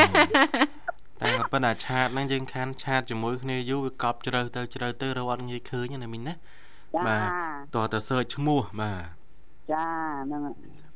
[1.21, 6.33] តែក៏ប៉ុន្តែឆាតហ្នឹងយើងខានឆាតជាមួយគ្នាយូរវាកប់ជ្រៅទៅជ្រៅទៅរកអត់ងាយឃើញណាមីងណា
[6.95, 7.27] ចាបាទ
[7.75, 9.03] តោះតែ search ឈ្មោះបាទ
[9.71, 9.87] ចា
[10.25, 10.41] ហ្នឹង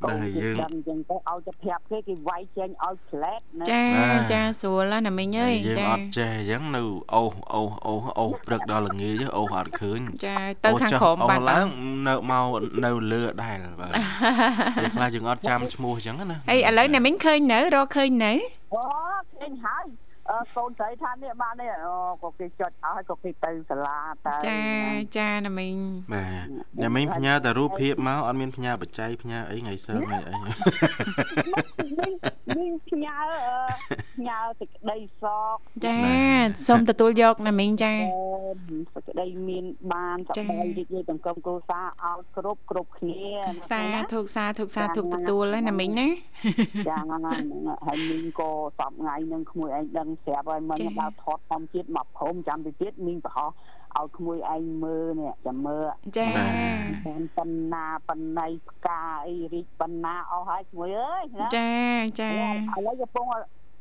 [0.04, 6.82] បាទយើងដឹងចឹងទៅឲ្យទៅប្រាប់គេគេវាយចេញឲ្យផ្លែតណាចាបាទចាស្រួលណាស់ណាមីងអើយយើងចាអត់ចេះអញ្ចឹងនៅ
[7.14, 11.68] អូសអូសអូសអូសព្រឹកដល់ល្ងាចអូសអត់ឃើញចាទៅខាងក្រោមអូបាសត់ឡើង
[12.08, 12.46] នៅមក
[12.86, 13.92] នៅលើដែរបាទ
[14.78, 18.34] ពេលខ្លះយើងអត់ចាំឈ្មោះអញ្ចឹងណាហើយឥឡូវណាមីងឃើញនៅរកឃើញនៅ
[18.74, 18.84] អូ
[19.38, 19.86] ឃើញហើយ
[20.32, 24.60] អឺកូនស្រីថានេះបាននេះអូក៏គេចុចឲ្យក៏គេទៅសាលាទៅចា
[25.18, 25.76] ចាណាមីង
[26.14, 26.48] បាទ
[26.82, 30.34] អ្នកមីងផ្ញើតែរូបភាពមកអត់មានផ្ញើបច្ច័យផ្ញើអីថ្ងៃសិលថ្ងៃអី
[32.00, 32.14] មីង
[32.58, 33.16] មីងផ្ញើ
[33.48, 33.58] អឺ
[34.16, 35.96] ផ្ញើសេចក្តីសោកចា
[36.68, 37.94] សូមទទួលយកណាមីងចា
[38.96, 43.22] សេចក្តីមានបានសចា៎ប្បាយរីករាយទាំងក្រុមគ្រួសារឲ្យគ្រប់គ្រប់គ្នា
[43.72, 46.08] សាណាធុកសាធុកសាធុកទទួលហើយណាមីងណា
[46.90, 47.22] ចាហ្នឹង
[47.86, 53.50] ហើយមីងក៏សពថ្ងៃនឹងក្មួយឯងដឹងស្រាប់ហើយមិញចា៎ដល់ថតធម្មជាតិមកព្រមចាំទៅទៀតមីងប្រហោះ
[53.98, 55.86] ឲ្យក្មួយឯងមើលនេះចាំមើល
[56.18, 56.52] ចាបាទ
[57.06, 61.72] បានបណ្ណាបណ្ណៃផ្កាអីរីកបណ្ណាអស់ហើយក្មួយអើយណាចា
[62.22, 63.26] ចាឥឡូវកំពុង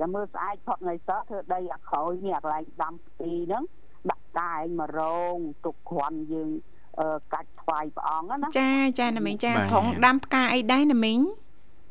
[0.01, 3.65] ចាំមើលស្អាតផុតថ្ងៃសោះធ្វើដីអាក្រោយនេះអាកន្លែងដាំផ្ទីហ្នឹង
[4.11, 5.01] ដាក់កាយមករ
[5.35, 6.51] ងទុកគ្រាន់យើង
[7.01, 11.19] អឺកាច់ថ្វាយព្រះអង្គណាចាចាណាមីងចាបាទផងដាំផ្កាអីដែរណាមីង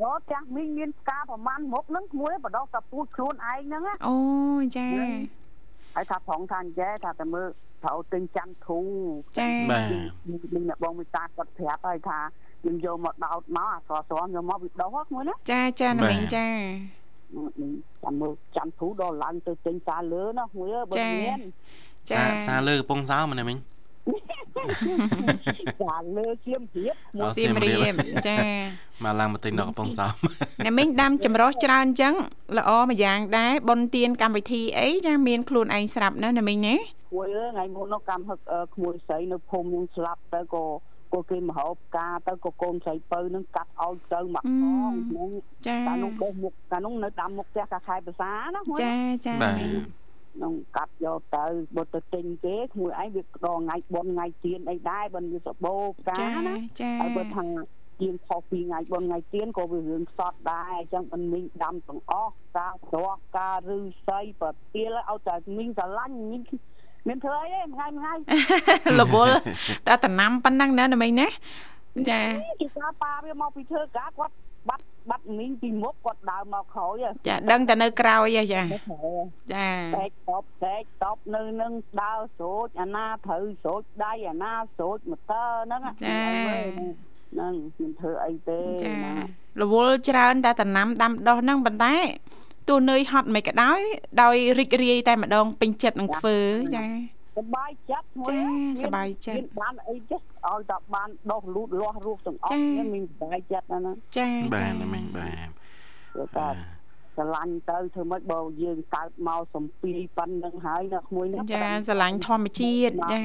[0.02, 4.16] អូចាស់មីងមានផ្កាប្រមាណមុខហ្នឹងក្មួយបដោះតែពូជខ្លួនឯងហ្នឹងណាអូ
[4.78, 4.88] ចា
[5.96, 7.48] ហើយថាផងថាអញ្ចេះថាតែមើល
[7.84, 8.80] ត្រូវទិញច័ន្ទធូ
[9.40, 9.94] ចាបាទ
[10.54, 12.20] មីងអ្នកបងមេតាគាត់ប្រាប់ហើយថា
[12.66, 16.48] យើងយកមកដោតមកអាស្រស់ស្រស់យកមកវាដោះហ្នឹងក្មួយណាចាចាណាមីងចា
[18.04, 21.40] ចាំមើលច័ន្ទធូដល់ឡើងទៅទិញសារលើណាក្មួយអើបើមាន
[22.12, 23.58] ចាសាសាលើកំពង់សោមណាមីង
[25.82, 27.94] សារលើជៀមព្រៀបអូសៀមរាប
[28.28, 28.38] ចា
[29.04, 30.14] មកឡើងមកទិញនៅកំពង់សោម
[30.66, 32.14] ណាមីងដាំចម្រោះច្រើនអញ្ចឹង
[32.58, 40.66] ល្អមួយយ៉ាងដែរបុណ្យទានកម្មវិធីអីចាមានខ្លួនឯងស្រាប់ណាណាមីងណាក្មួយអើយថ្ងៃមុននោះកម្មហឹកអឺក្មួយស្រីនៅភូមិនឹងស្លាប់ទៅក៏
[41.14, 45.30] ក៏គេមហោបការទៅក៏កូនស្រីពៅនឹងកាត់ឲ្យទៅមកផងហ្នឹង
[45.68, 48.94] ចាកាលនោះបោះមុខកាលនោះនៅដាំមុខផ្ទះកាខែភាសាណាក្មួយចា
[49.26, 49.99] ចាបាទមីង
[50.44, 57.46] នឹងកាត់យកទៅបើទៅទិញគេក្មួយឯងវាដងថ្ងៃបុណ្យថ្ងៃទៀនអីដែរបើវាសបោផ្កាចាណាចាហើយបើថា
[58.02, 66.42] ជាងខុសពីថ្ងៃបុណ្យថ្ងៃទៀនក៏វារឿងខ្សត់ដែរអញ្ចឹងមិនមីងដាំទាំងអស់ការស្រស់ការឬស័យប្រទាលឲ្យតែមីងស្រឡាញ់មីង
[67.08, 68.14] មានធ្វើអីទេថ្ងៃថ្ងៃ
[69.02, 69.34] រវល់
[69.88, 71.28] តែតំណាំប៉ុណ្ណឹងណាណាមីងណា
[72.10, 72.22] ចា
[72.62, 74.34] គេថាប៉ាវាមកពីធ្វើការគាត់
[74.70, 78.76] បាត់ បាត់មីងពីមុខគាត់ដើរមកក្រោយចាដឹងតែនៅក្រោយហ៎ចាហ៎
[79.54, 89.14] ចាតែកតបតែកតបនៅនឹងដើរស្រូចអាណាត្រូវស្រូចដៃអាណាស្រូចម៉ូទ័រហ្នឹងហ្នឹងមិនធ្វើអីទេចាណា
[89.62, 91.96] រវល់ច្រើនតែតំណាំដាំដុះហ្នឹងប៉ុន្តែ
[92.70, 93.80] ទោះនឿយហត់មិនក៏ដោយ
[94.22, 96.38] ដោយរីករាយតែម្ដងពេញចិត្តនឹងធ្វើ
[96.78, 96.86] ចា
[97.39, 98.35] សบายចិត្តមួយ
[98.81, 105.49] ចាសប្បាយចិត្ត មានបានអីចេះឲ្យតែបានដោះលូតលាស់រស់ទាំងអស់ ចា នេះមានសบายចិត្តណាស់ណា ចា បាទណាមីងបាទ
[106.13, 106.47] ព្រោះថា
[107.17, 113.23] ស្រឡាញ់ទៅធ្វើម៉េចបើយើងកើតមកសំពីប៉ុណ្្នឹងហើយណាក្មួយណា ចាស្រឡាញ់ធម្មជាតិចា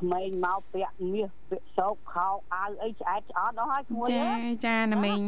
[0.00, 5.22] ក្មេងមកពាក់មាសពាក់សោកខោអាវអីឆ្អែតឆ្អត់អស់ហើយក្មួយ ចា ណា ចាណាមីង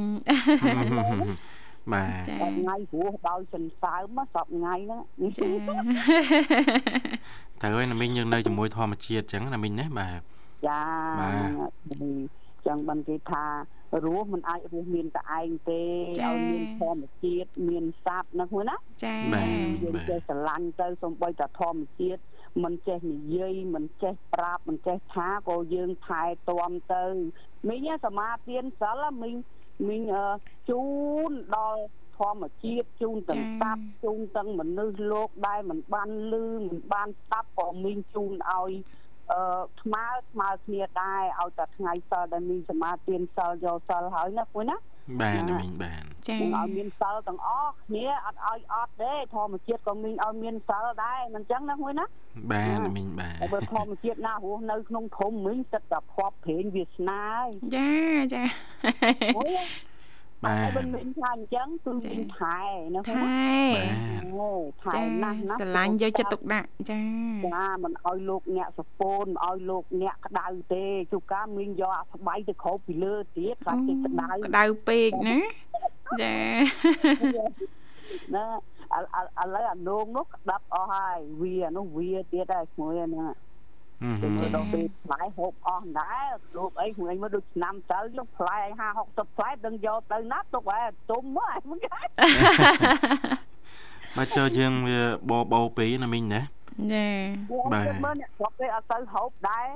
[1.93, 5.01] បាទចាតែថ្ងៃព្រោះដោយសន្សើមសពថ្ងៃហ្នឹង
[5.37, 5.49] ចា
[7.61, 10.19] ទៅហើយណាមីងយើងនៅជាមួយធម្មជាតិអញ្ចឹងណាមីងណាបាទ
[10.67, 10.83] ចា
[11.21, 13.45] បាទចឹងបានគេថា
[14.05, 15.81] រស់មិនអាចរស់មានតែឯងទេ
[16.21, 19.47] ឲ្យមានធម្មជាតិមានសត្វណាហ្នឹងណាចាបាទ
[19.83, 22.21] យើងចេះស្រឡាញ់ទៅសំបីតែធម្មជាតិ
[22.63, 27.03] មិនចេះនិយាយមិនចេះប្រាប់មិនចេះថាក៏យើងថែទាំទៅ
[27.69, 29.35] មីងសមាទានសិលមីង
[29.87, 30.25] មីងអឺ
[30.69, 30.83] ជូ
[31.29, 31.81] នដល់
[32.17, 38.71] ធម្មជាតិជូនទាំងសត្វជូនទាំងមនុស្សលោកដែលមិនបានលឺមិនបានស្ដាប់ក៏មីងជូនឲ្យ
[39.31, 39.41] អឺ
[39.81, 44.77] ស្មើស្មើគ្នាដែរឲ្យតែថ្ងៃសិលដែលមីងសមាទានសិលយកសិលហើយណាពុយណា
[45.21, 52.05] បាទណាមីងបាទចានឹងឲ្យមានសិលទាំងអស់គ្នាអត់ឲ្យអត់ទេធម្មជាតិក៏មានឲ្យមានសិលដែរមិនចឹងណាមួយណា
[52.51, 57.91] បាទណាមីងបាទតែបើធម្មជាតិណារស់នៅក្នុងភូមិមិញសិតតែភ័ព្វព្រេងវាសនាហើយចា
[58.33, 58.43] ចា
[59.37, 59.59] អូយ
[60.45, 62.59] បាតែទមិនមានថាអញ្ចឹងគឺមានថែ
[62.95, 63.61] ណាថណាែ
[64.35, 64.49] អូ
[64.83, 67.01] ថែចាណាស់ណាស់ស្រឡាញ់យកចិត្តទុកដាក់ចា
[67.53, 75.39] ចាមិនឲ្យលោកអ្នកសពូនមិនឲ្យលោកអ្នកក្តៅទេជួកាមីងយកអាស្បៃទៅក្រោបពីលើទៀតខ្លាចគេក្តៅក្តៅពេកណា
[76.21, 76.35] ចា
[78.35, 78.45] ណា
[78.95, 83.29] ឥឡូវឥឡូវអានងនោះក្តាប់អស់ហើយវាអានោះវាទៀតហើយឈ្មោះហ្នឹងហឹ
[84.11, 88.63] មហឹទៅមដល់ពេលផ្លែហូបអស់ដែរលោកអីខ្លួនឯងមកដូចឆ្នាំទៅយកផ្លែឯ
[88.95, 92.11] 50 60ផ្លែដឹងយកទៅណាទុកហើយទុំមកឯងមិនកាច់
[94.17, 97.07] បើចុះយើងវាបបោពីណាមីងណាចា
[97.73, 99.67] បាទយកមើលអ្នកស្រុកគេអត់ទៅហូបដែរ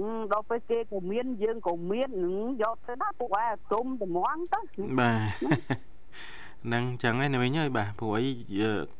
[0.00, 4.60] អឺដល់ពេលគេក៏មានយើងក៏មាននឹងយកទៅណាទុកហើយទុំតម្ងទៅ
[5.00, 5.93] បាទ
[6.66, 8.24] ហ្នឹងចឹងឯងណាមីងអើយបាទព្រោះអី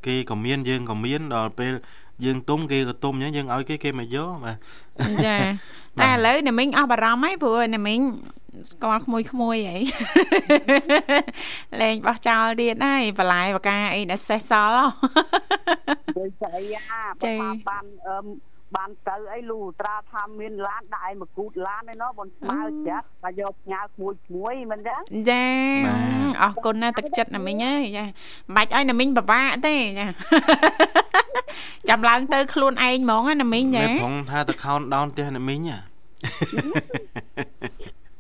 [0.07, 1.73] គេក៏មានយើងក៏មានដល់ពេល
[2.25, 4.57] យើងទុំគេក៏ទុំអញ្ចឹងយើងឲ្យគេគេមកយកបាទ
[5.27, 5.37] ចា
[6.01, 8.01] តែឥឡូវណាមីងអស់បារម្ភហើយព្រោះណាមីង
[8.71, 9.79] ស្គាល់ក្មួយក្មួយហី
[11.81, 14.87] លែងបោះចោលទៀតហើយបន្លែបកាអីដែលសេះសល់ហ៎
[16.19, 25.45] ដូចស្អីអាចា៎បើបានអឺ បានទៅអីលូត្រាថាមានឡានដាក់ឯមកគូតឡានឯណោះបងស្មើចាស់បើយកផ្ញើក្មួយក្មួយមិនចឹងចា
[26.43, 30.07] អរគុណណាទឹកចិត្តណាមីងអើយចាមិនបាច់ឲ្យណាមីងពិបាកទេចា
[31.89, 35.79] ចាំឡើងទៅខ្លួនឯងហ្មងណាមីងចាមេប្រងថាទៅខោនដោនផ្ទះអ្នកមីងហ៎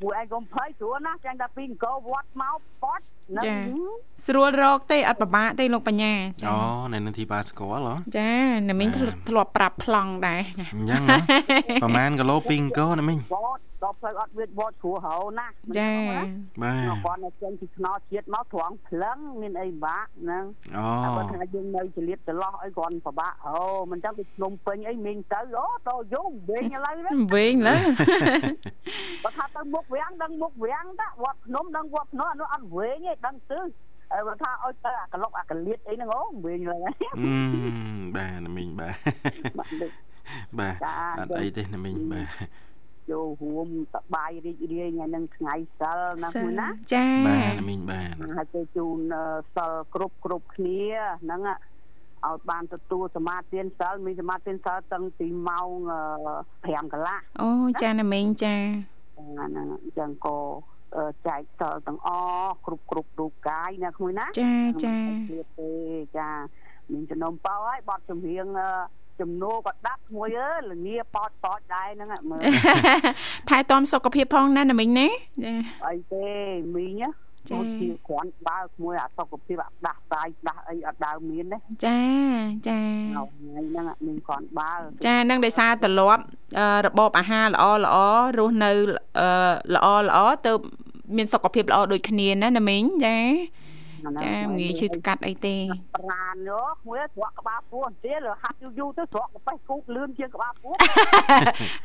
[0.02, 3.56] មួយឯងកុំភ័យស្រួលណាស់ចាញ់តែពីអង្គរវត្តមកប៉ត់ហ្នឹងចា
[4.26, 6.58] ស្រួលរកទេអត់ពិបាកទេលោកបញ្ញាចាអូ
[6.92, 8.32] នៅនឹងទីបាស្គាល់ហ៎ចា
[8.68, 11.18] ណាមីងធ្លាប់ធ្លាប់ប្រាប់ប្លង់ដែរចាអញ្ចឹងហ៎
[11.82, 15.92] ប្រហែលគីឡូពីអង្គរអ្នកមីងវត្តដល់ផ្លូវអត់វាវត្តគ្រូហៅណាស់ចា
[16.62, 16.72] បា
[17.04, 20.44] គាត់នៅចេញពីខ្នោជាតិមកត្រង់ផ្លឹងមានអីបាក់ហ្នឹង
[20.76, 23.58] អូតែបើថាយើងនៅចលៀតចន្លោះអីគ្រាន់ពិបាកអូ
[23.90, 27.80] មិនចឹងទៅភ្នំពេញអីមីងទៅអូតយងវិញឥឡូវហ្នឹងវិញឡើយ
[29.24, 33.68] បើថាទៅមុខវាំងដឹងមុខវាំងតាវត្តភ្នំដឹងវត្តភ្នំអានោះអត់វែងទេដឹងទិស
[34.12, 36.90] អើបើថាឲ្យទៅអាក្លុកអាកលៀតអីហ្នឹងអូវិញឡើយអឺ
[38.16, 38.94] បាទអ្នកមីងបាទ
[39.58, 39.88] បាត់លើ
[40.58, 42.28] បាទចាអត់អីទេអ្នកមីងបាទ
[43.10, 49.24] ចូលរួមសប្បាយរីករាយថ្ងៃហ្នឹងថ្ងៃសិលណាមួយណាចាបាទអ្នកមីងបាទហើយទៅជូនអឺ
[49.56, 50.80] សិលគ្រប់គ្រប់គ្នា
[51.22, 57.50] ហ្នឹងឲ្យបានទទួលសមាទានសិលមានសមាទានសិលតាំងពីម៉ោងអឺ5កន្លះអូ
[57.82, 58.56] ចាណាមីងចា
[59.16, 60.73] ហ្នឹងអញ្ចឹងក៏អឺ
[61.28, 62.08] ចែកសិលទាំងអ
[62.42, 64.52] ស់គ្រប់គ្រប់រូបកាយណាក្មួយណាចា
[64.84, 64.96] ចា
[65.28, 65.72] គ្លៀតទេ
[66.18, 66.30] ចា
[66.92, 68.68] មានចំណុំប៉ោហើយបត់ចម្រៀងអឺ
[69.20, 72.40] ចំនួនក៏ដាក់ក្មួយអើយលងាប៉ោតប៉ោតដែរហ្នឹង ạ, មើល
[73.48, 75.08] ថែទាំសុខភាពផងណាណាមីងណា
[75.44, 75.54] ចា
[75.86, 76.26] អីទេ
[76.76, 77.12] មីងណាចា
[77.50, 82.00] ចូលជាគ្រាន់បើក្មួយអាសុខភាពអាដាស់ស្រាយដាស់អីអត់ដើមមានទេចា
[82.68, 82.80] ចា
[83.16, 84.72] នៅថ្ងៃហ្នឹង ạ, មានគ្រាន់បើ
[85.06, 86.22] ចានឹងដោយសារត្រឡប់
[86.58, 87.96] អឺរបបអាហារល្អល្អ
[88.38, 88.70] រស់នៅ
[89.18, 89.28] អឺ
[89.74, 90.52] ល្អល្អទៅ
[91.16, 93.18] មានសុខភាពល្អដូចគ្នាណាណាមីងចា
[94.22, 95.56] ចាមិនងាយឈឺស្កាត់អីទេ
[95.96, 100.74] ប្រានយោក្មួយស្រក់ក្បាលពោះទៀតលហាត់យូរយូរទៅស្រក់កប៉េះគូកលឿនជាងក្បាលពោះ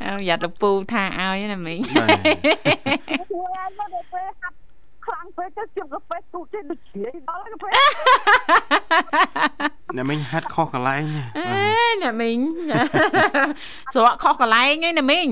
[0.03, 4.55] អើយ៉ាត់លពូថាឲ្យណាមីងបាទមួយឯងមកដល់ពេលហាត់
[5.05, 7.73] ខ្លាំងពេកទៅជាងកប៉េះគូកទៀតដូចជ្រាយដល់កប៉េះ
[9.95, 12.39] អ្នកមីងហាត់ខុសកន្លែងណាអេណាមីង
[13.93, 15.27] ស្រកខុសកន្លែងឯណាមីង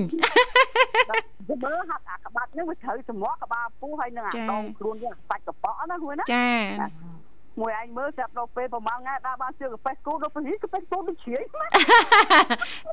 [1.48, 6.48] ទៅមើលហាត់អាក្បាច់ហ្នឹងវាត្រូវសម្រក់ក្បាលពោះហើយនឹងអាចា៎ដងខ្លួនវាសាច់កប៉ក់ណាគួយណាចា
[7.60, 11.64] មួយឯងមើលស្រាប់ដល់ពេលប្រហែលថ្ងៃដើរបានជើងកប៉េះគូដល់ពេលនេះកប៉េះគូដូចជ្រាយណា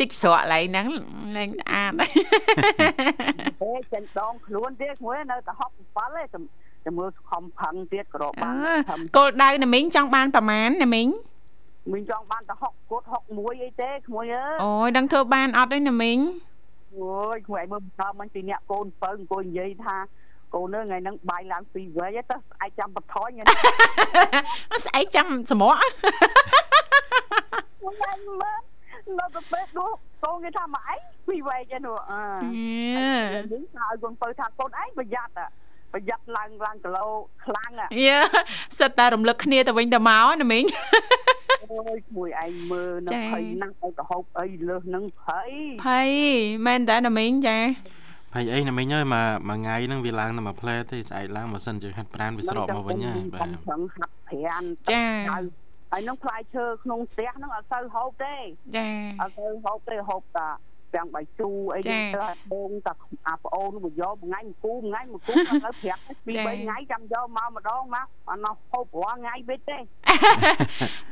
[0.01, 0.87] តិចស្រកឡៃហ្នឹង
[1.35, 2.05] លែងស្អាតទេ
[3.93, 5.53] ចេញដងខ្លួនទៀតគួយនៅតែ
[5.93, 6.39] 67ទេ
[6.85, 11.07] តែមើលខំផឹងទៀតក៏រកអបានឺខំគោលដៅណាមីងចង់បានប្រមាណណាមីង
[11.91, 16.17] មីងចង់បានតែ60គត់61អីទេក្មួយអើយអូយដឹងធ្វើបានអត់ទេណាមីង
[16.99, 19.95] អើយខ្លួនឯងមើលម្ដងមិញពីអ្នកកូនបើអង្គុយនិយាយថា
[20.55, 23.45] កូនហ្នឹងថ្ងៃហ្នឹងបាយឡើងពីវ័យទៅស្អែកចាំបថយហ្នឹង
[24.85, 25.79] ស្អែកចាំសម្រក់
[27.79, 28.59] ខ្ញុំមើល
[29.17, 29.89] នៅទៅពេលនោះ
[30.23, 30.95] កូនគេថាមកអី
[31.27, 32.19] ពីវ័យចឹងនោះអឺ
[33.51, 35.33] យើងថាឲ្យកូនបើថាកូនឯងប្រយ័ត្ន
[35.93, 37.05] ប្រយ័ត្នឡើងឡើងគីឡូ
[37.45, 37.87] ខ្លាំងហ៎
[38.79, 40.63] សិតតែរំលឹកគ្នាទៅវិញទៅមកណាមីង
[41.73, 45.49] អូយមួយឯងមើលនៅចា៎ភ័យណាស់ឲ្យទៅហូបអីលើសនឹងភ័យ
[45.85, 46.09] ភ័យ
[46.65, 47.57] មែនតើណាមីងចា
[48.33, 55.43] ភ័យអីអ្នកមីងអើយមកមួយថ្ងៃហ្នឹងវាឡើងតែមួយផ្លែទេស្អែកឡើងមកសិនជើងហាត់ប្រានវាស្រកមកវិញហើយបាកំទប្រឹងហាត់ប្រានចាហើយ
[55.91, 58.35] ហើយនឹងផ្លែឈើក្នុងផ្ទះហ្នឹងអត់សូវហូបទេ
[58.77, 58.87] ចា
[59.21, 60.49] អត់សូវហូបទេហូបតា
[60.95, 62.93] ទាំងបាយជូរអីចាហ្នឹងទៅឲ្យបងតា
[63.27, 69.77] អាប្អូនមកយកមួយថ្ងៃមួយគូមួយថ្ងៃមួយគូទៅប្រាប់ពីរបីថ្ងៃចាំយកមកម្ដងមកអត់ណោះហូបរាល់ថ្ងៃវិញទេ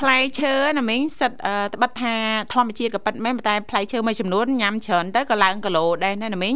[0.02, 2.16] ផ្លែឈើណាមីងសិតអឺត្បិតថា
[2.54, 6.56] ធម្មជាតិក៏ប៉ិតមែនប៉ុន្តែផ្លែឈើមួយចំនួនញ៉ាំច្រើនទៅក៏ឡើងគីឡូដែរណាណាមីង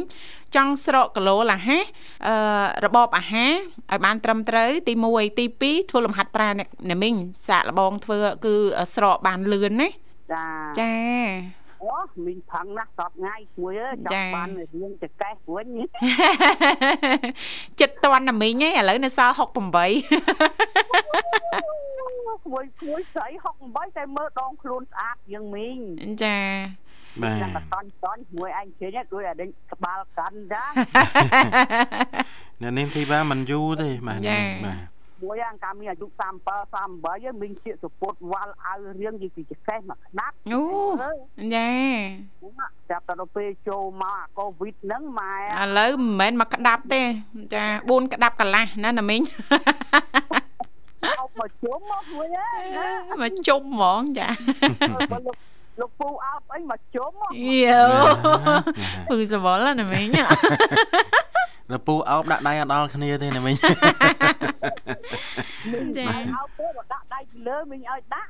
[0.55, 1.83] ចង់ស្រកគីឡូលះហេះ
[2.27, 2.35] អឺ
[2.85, 3.53] របបអាហារ
[3.91, 6.53] ឲ្យបានត្រឹមត្រូវទី1ទី2ធ្វើលំហាត់ប្រាណ
[6.91, 7.15] ណាមីង
[7.47, 8.55] សាកល្បងធ្វើគឺ
[8.95, 9.89] ស្រកបានលឿនណា
[10.33, 10.45] ចា
[10.79, 10.93] ចា
[11.83, 15.67] អូមីងផឹងណាស់សពថ្ងៃមួយអើយចចាង់បានរៀងចកេះវិញ
[17.79, 19.41] ចិត្តតន់ណាមីងឯងឥឡូវនៅសល់68
[22.53, 23.27] មួយមួយស្រី
[23.63, 25.77] 68តែមើលដងខ្លួនស្អាតជាងមីង
[26.23, 26.37] ចា
[27.23, 30.63] បាទចាំតែតន់តន់មួយឯងជិញដូចអាដេញក្បាលកាន់ចា
[32.61, 40.61] អ្នកនាងធីបាមិនយូរទេបាទអ្នកនាងបាទ មួយអាកាមីអាយុ37 38មីងជាសពុតវល់អៅរៀងយីពីចកេះមកក្តាប់អូ
[41.03, 41.17] អើយ
[41.55, 41.69] ចា
[42.89, 47.01] ចាប់តែដល់ពេលចូលមកអាកូវីដហ្នឹងម៉ែឥឡូវមិនមែនមកក្តាប់ទេ
[47.53, 49.21] ចា4ក្តាប់កន្លះណាណាមីង
[51.19, 54.27] អប់មកជុំមកមួយអើយណាមកជុំហ្មងចា
[55.11, 55.37] បើលោក
[55.81, 57.31] លោកពូអោបអីមកជុំមក
[57.63, 57.81] យោ
[59.09, 60.07] ពឺសវល់ណាមីង
[61.73, 66.23] រពូអោបដាក់ដៃអត់ដល់គ្នាទេណាមិញចាឲ្យ
[66.59, 68.29] ទៅដាក់ដៃពីលើមិញឲ្យដាក់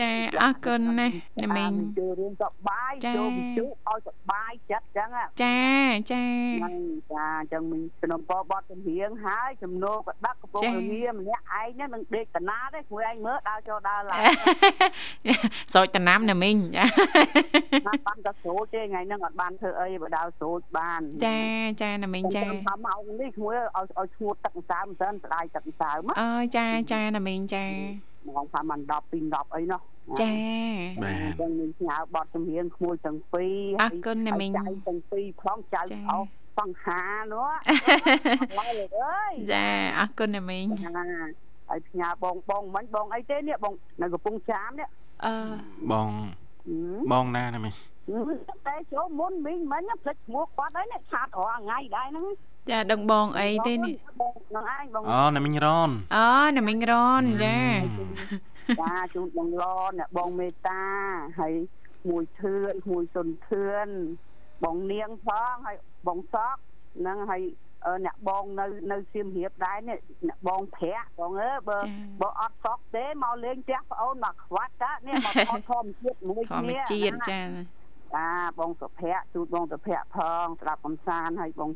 [0.00, 0.10] ចា
[0.42, 5.08] អរគុណណាស់ណាមីងចូលរឿងសប្បាយចូលវិជុឲ្យសប្បាយចិត្តចឹង
[5.42, 5.58] ចា
[6.12, 6.24] ចា
[6.58, 6.82] ហ្នឹង
[7.14, 14.20] ចាចឹងមីងក្នុងពបត់ចម្រៀងហើយចំនួនក៏ដឹកកំពុងងារម្នាក់ឯងហ្នឹងនឹងដេកតាណាទេគួរឯងមើលដើរចូលដើរឡើង
[15.74, 16.84] សោចតាណាំណាមីងចា
[18.06, 21.38] បានក៏ស្រូចទេថ្ងៃហ្នឹងអត់បានធ្វើអីបើដើរស្រូចបាន ចា
[21.82, 27.66] ចាណាមីងចាថាម៉ោងនេះគួរឲ្យឲ្យឈ្ងួតទឹកម្សៅមិនសិនស្ដាយទឹកម្សៅមកអើចាចាណាមីងចា
[28.26, 29.80] ម៉ោងប្រហែល10ពី10អីនោះ
[30.20, 30.32] ចា
[31.02, 36.26] បាទចឹងមានផ្ញើបត់ជំនាញក្មួយទាំងពីរអរគុណណាមីងចៅទាំងពីរផងចៅអស់
[36.58, 37.00] សង្ហា
[37.32, 37.48] នោះ
[38.58, 39.66] ឡើយអើយចា
[39.98, 40.66] អរគុណណាមីង
[41.68, 44.88] ហើយផ្ញើបងបងមិញបងអីទេនេះបងនៅកំពង់ចាមនេះ
[45.24, 45.34] អឺ
[45.92, 46.08] បង
[47.12, 47.74] បងណាណាមីង
[48.66, 52.26] តែចូលមុនមីងមិញភ្លេចឈ្មោះគាត់ហើយនេះឆាតរាល់ថ្ងៃដែរហ្នឹង
[52.70, 53.94] ចាដឹងបងអីទេនេះ
[54.54, 57.62] នឹងឯងបងអូណាមីងរនអូណាមីងរនចា
[58.80, 59.64] ចាជូនបងឡ
[59.98, 60.84] អ្នកបងមេតា
[61.40, 61.54] ហើយ
[62.08, 63.88] មួយធឿនមួយសុនធឿន
[64.64, 66.60] បងនាងផងហើយបងសក់
[66.98, 67.42] ហ្នឹងហើយ
[68.04, 69.98] អ្នកបងនៅនៅសៀមរាបដែរនេះ
[70.28, 71.78] អ្នកបងប្រាក់បងអើបើ
[72.20, 77.42] បើអត់សក់ទេមកលេងផ្ទះប្អូនមកខ្វាត់តានេះមកថតធម្មជាតិមួយគ្នាធម្មជាតិចា
[78.16, 81.70] ចាបងសុភ័ក្រជូនបងសុភ័ក្រផងស្ដាប់កំសាន្តហើយបង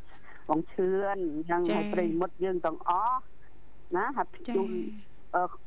[0.48, 1.18] បងឈឿន
[1.48, 3.18] យ៉ាងហើយប្រិមិត្តយើងទាំងអស់
[3.96, 4.70] ណាហើយជូន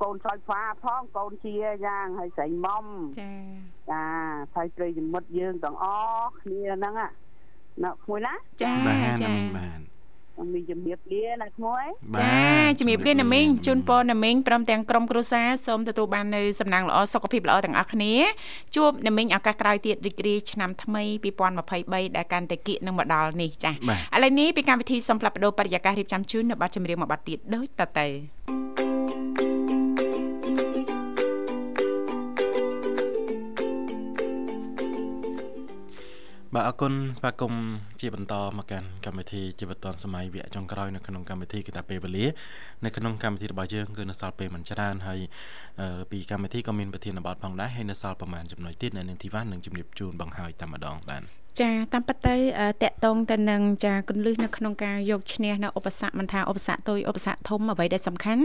[0.02, 1.54] កូនឆ្លៃฟ้าផងកូនជា
[1.86, 2.86] យ៉ាងហើយស្រីមុំ
[3.22, 3.32] ចា
[3.92, 4.04] ចា
[4.56, 5.86] ហើយប្រិមិត្តយើងទាំងអ
[6.22, 7.08] ស់គ្នាហ្នឹងណា
[8.10, 8.74] មួយណាចា
[9.22, 9.80] ចាបាទ
[10.54, 11.86] មានជំរាបលាណាក្មួយ
[12.20, 12.40] ចា
[12.80, 18.14] ជំរាបលាណាមីងជូនពរណាមីងព្រមទាំងក្រុមគ្រួសារសូមទទួលបាននៅសំណាងល្អសុខភាពល្អទាំងអស់គ្នា
[18.76, 21.04] ជួបណាមីងឱកាសក្រោយទៀតរីករាយឆ្នាំថ្មី
[21.60, 23.76] 2023ដែលកាន់តែគៀកនឹងមកដល់នេះចាឥ
[24.24, 28.08] ឡូវនេះពីកម្មវិធីសូមផ្លាប់បដោបរិយាកាសរៀបចំជូននៅប័ណ្ណចម្រៀងមួយប័ណ្ណទៀតដូចតទៅ
[36.56, 37.64] បាទអរគុណស្វាគមន៍
[38.02, 42.26] ជាបន្តមកកាន់កម្មវិធីជីវិតឌွန်សម័យវគ្គចុងក្រោយនៅក្នុងកម្មវិធីគឺថាពេលវេលា
[42.86, 45.20] នៅក្នុងកម្មវិធីរបស់យើងគឺនៅសល់ពេលមិនច្រើនហើយ
[46.12, 52.36] ពីកម្មវិធីក៏មានប្រធានបទផងដែរហើយនៅសល់ប្រហែលចំណុចទៀតនៅនឹងទីវ៉ាន់នឹងជំរាបជូនបងហើយតែម្ដងបាទ ចាតាមពិតទៅ
[52.84, 58.43] តកតងទៅនឹងចាគន្លឹះនៅក្នុងការយកឈ្នះនៅឧបសគ្គមិនថាឧបសគ្គតូចឧបសគ្គធំអ្វីដែលសំខាន់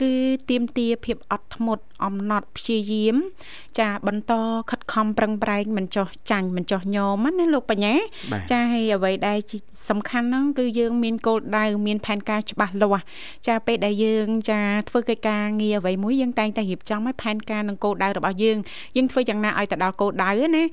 [0.00, 0.12] គឺ
[0.50, 3.16] ទៀមទាភាពអត់ធ្មត់អំណត់ព្យាយាម
[3.78, 4.32] ចាបន្ត
[4.70, 7.94] ខិតខំប្រឹងប្រែងមិនចោះចាញ់មិនចោះញោមណាលោកបញ្ញា
[8.50, 9.38] ចាហើយអ្វីដែល
[9.88, 13.04] សំខាន់ហ្នឹងគឺយើងមានគោលដៅមានផែនការច្បាស់លាស់
[13.48, 18.58] ចាពេលដែលយើងចាធ្វើកិច្ចការងារអ្វីមួយយើងតែងតែរៀបចំឲ្យផែនការនិងគោលដៅរបស់យើង
[18.96, 20.64] យើងធ្វើយ៉ាងណាឲ្យទៅដល់គោលដៅណា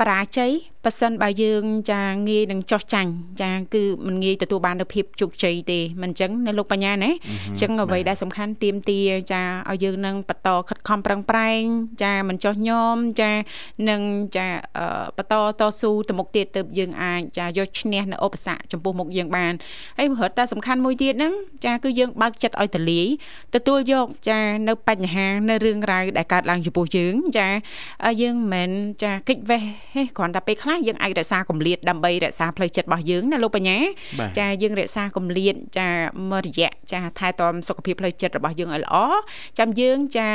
[0.00, 0.52] បរាជ័យ
[0.84, 3.10] ប៉ះសិនបើយើងចាងាយនឹងចោះចាញ់
[3.42, 7.10] ចាគឺមិនងាយទទួលបាននូវភាពជោគជ័យទេមិនអញ្ចឹងនៅលោកបញ្ញាណា
[7.50, 9.00] អញ្ចឹងអ្វីដែលសំខាន់ទៀមទា
[9.32, 11.62] ចាឲ្យយើងនឹងបន្តខិតខំប្រឹងប្រែង
[12.02, 13.32] ចាមិនចោះញោមចា
[13.88, 14.02] នឹង
[14.36, 14.46] ចា
[15.16, 19.52] បន្តតស៊ូទៅមុខទៀតទៅយើងអាចចាយកឈ្នះនៅឧបសគ្គចំពោះមុខយើងបាន
[19.98, 21.32] ហើយរត់តែសំខាន់មួយទៀតហ្នឹង
[21.66, 23.06] ចាគឺយើងបើកចិត្តឲ្យទលាយ
[23.54, 27.48] ទទួលយកចានៅបញ្ហានៅរឿងរ៉ាវដែលកើតឡើងចំពោះយើងចា
[28.22, 28.70] យើងមិនមែន
[29.02, 29.57] ចាគិតវេះ
[29.94, 33.78] ហេគ្រាន់តែពេលខ្លះយើងអាចរក្សាកម្លៀតដើម្បីរក្សាផ្លូវចិត្តរបស់យើងណាលោកបញ្ញា
[34.38, 35.88] ចាយើងរក្សាកម្លៀតចា
[36.30, 38.96] មួយរយៈចាថែទាំសុខភាពផ្លូវចិត្តរបស់យើងឲ្យល្អ
[39.58, 40.28] ចាំយើងចា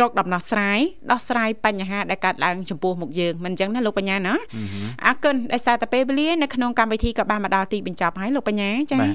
[0.00, 0.78] រកដំណោះស្រាយ
[1.10, 4.34] ដោះស្រាយបញ្ហាដែលកើតឡើងចំពោះមុខយើងមិនអញ្ចឹងណាលោកបញ្ញាណា
[5.06, 9.06] អរគុណដោយសារតែពេលវេលានៅក្នុងកម្មវិធីក៏បានមកដល់ទីបញ្ចប់ហើយលោកបញ្ញាចា៎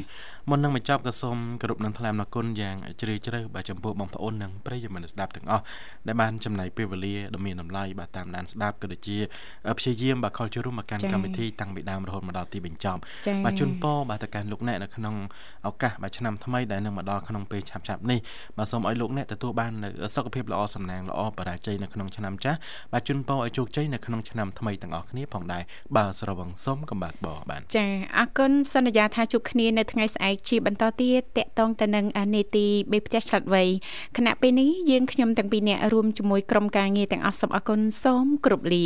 [0.50, 5.64] មុននឹងបញ្ចប់ក៏សូមគោរពនឹងថ្លែងអរគុណយ៉ាងជ្រាលជ្រៅបាទចំពោះបងប្អូននិងប្រិយមិត្តស្ដាប់ទាំងអស់
[6.08, 9.18] ដែលបានចំណាយពេលវេលាដ៏មានតម្លៃបាទតាមដានស្ដាប់ក៏ដូចជា
[9.78, 13.00] ព្យាយាមបាទខលចូលរួមមកកាន់កម្មវិធីតាំងពីដើមរហូតមកដល់ទីបញ្ចប់
[13.46, 15.16] បាទជូនពរបាទទៅកាន់លោកអ្នកនៅក្នុង
[15.68, 18.20] ឱកាសបាទឆ្នាំថ្មីដែលនឹងមកដល់ក្នុងពេលឆាប់ឆាប់នេះ
[18.58, 22.60] បាទសូមឲ្យលោកអ្នកទទួលបាននៅសុខភាពល្អសំណាងល្អបរាជ័យនៅក្នុងឆ្នាំចាស់
[22.94, 25.64] បាទជូនពរឲ្យជោគជ័យនៅក្នុងឆ្នាំថ្មីទាំងអស់គ្នាផងដែរ
[25.96, 27.86] បាទស្រវឹងសូមកំបាទបបាទចា
[28.18, 33.64] អរគុណសន្យាថាជួបគ្នានៅថ្ងៃស្អែកជាបន្តទៀតតកតងទៅនឹងនេតិបេផ្ទះឆ្លាតវៃ
[34.18, 38.86] គណៈពេលនេះយើងខ្ញុំទាំងពីរនាក់រួមជាមួយក្រុមការងារទាំងអស់សូមអរគុណសូមគោរពលា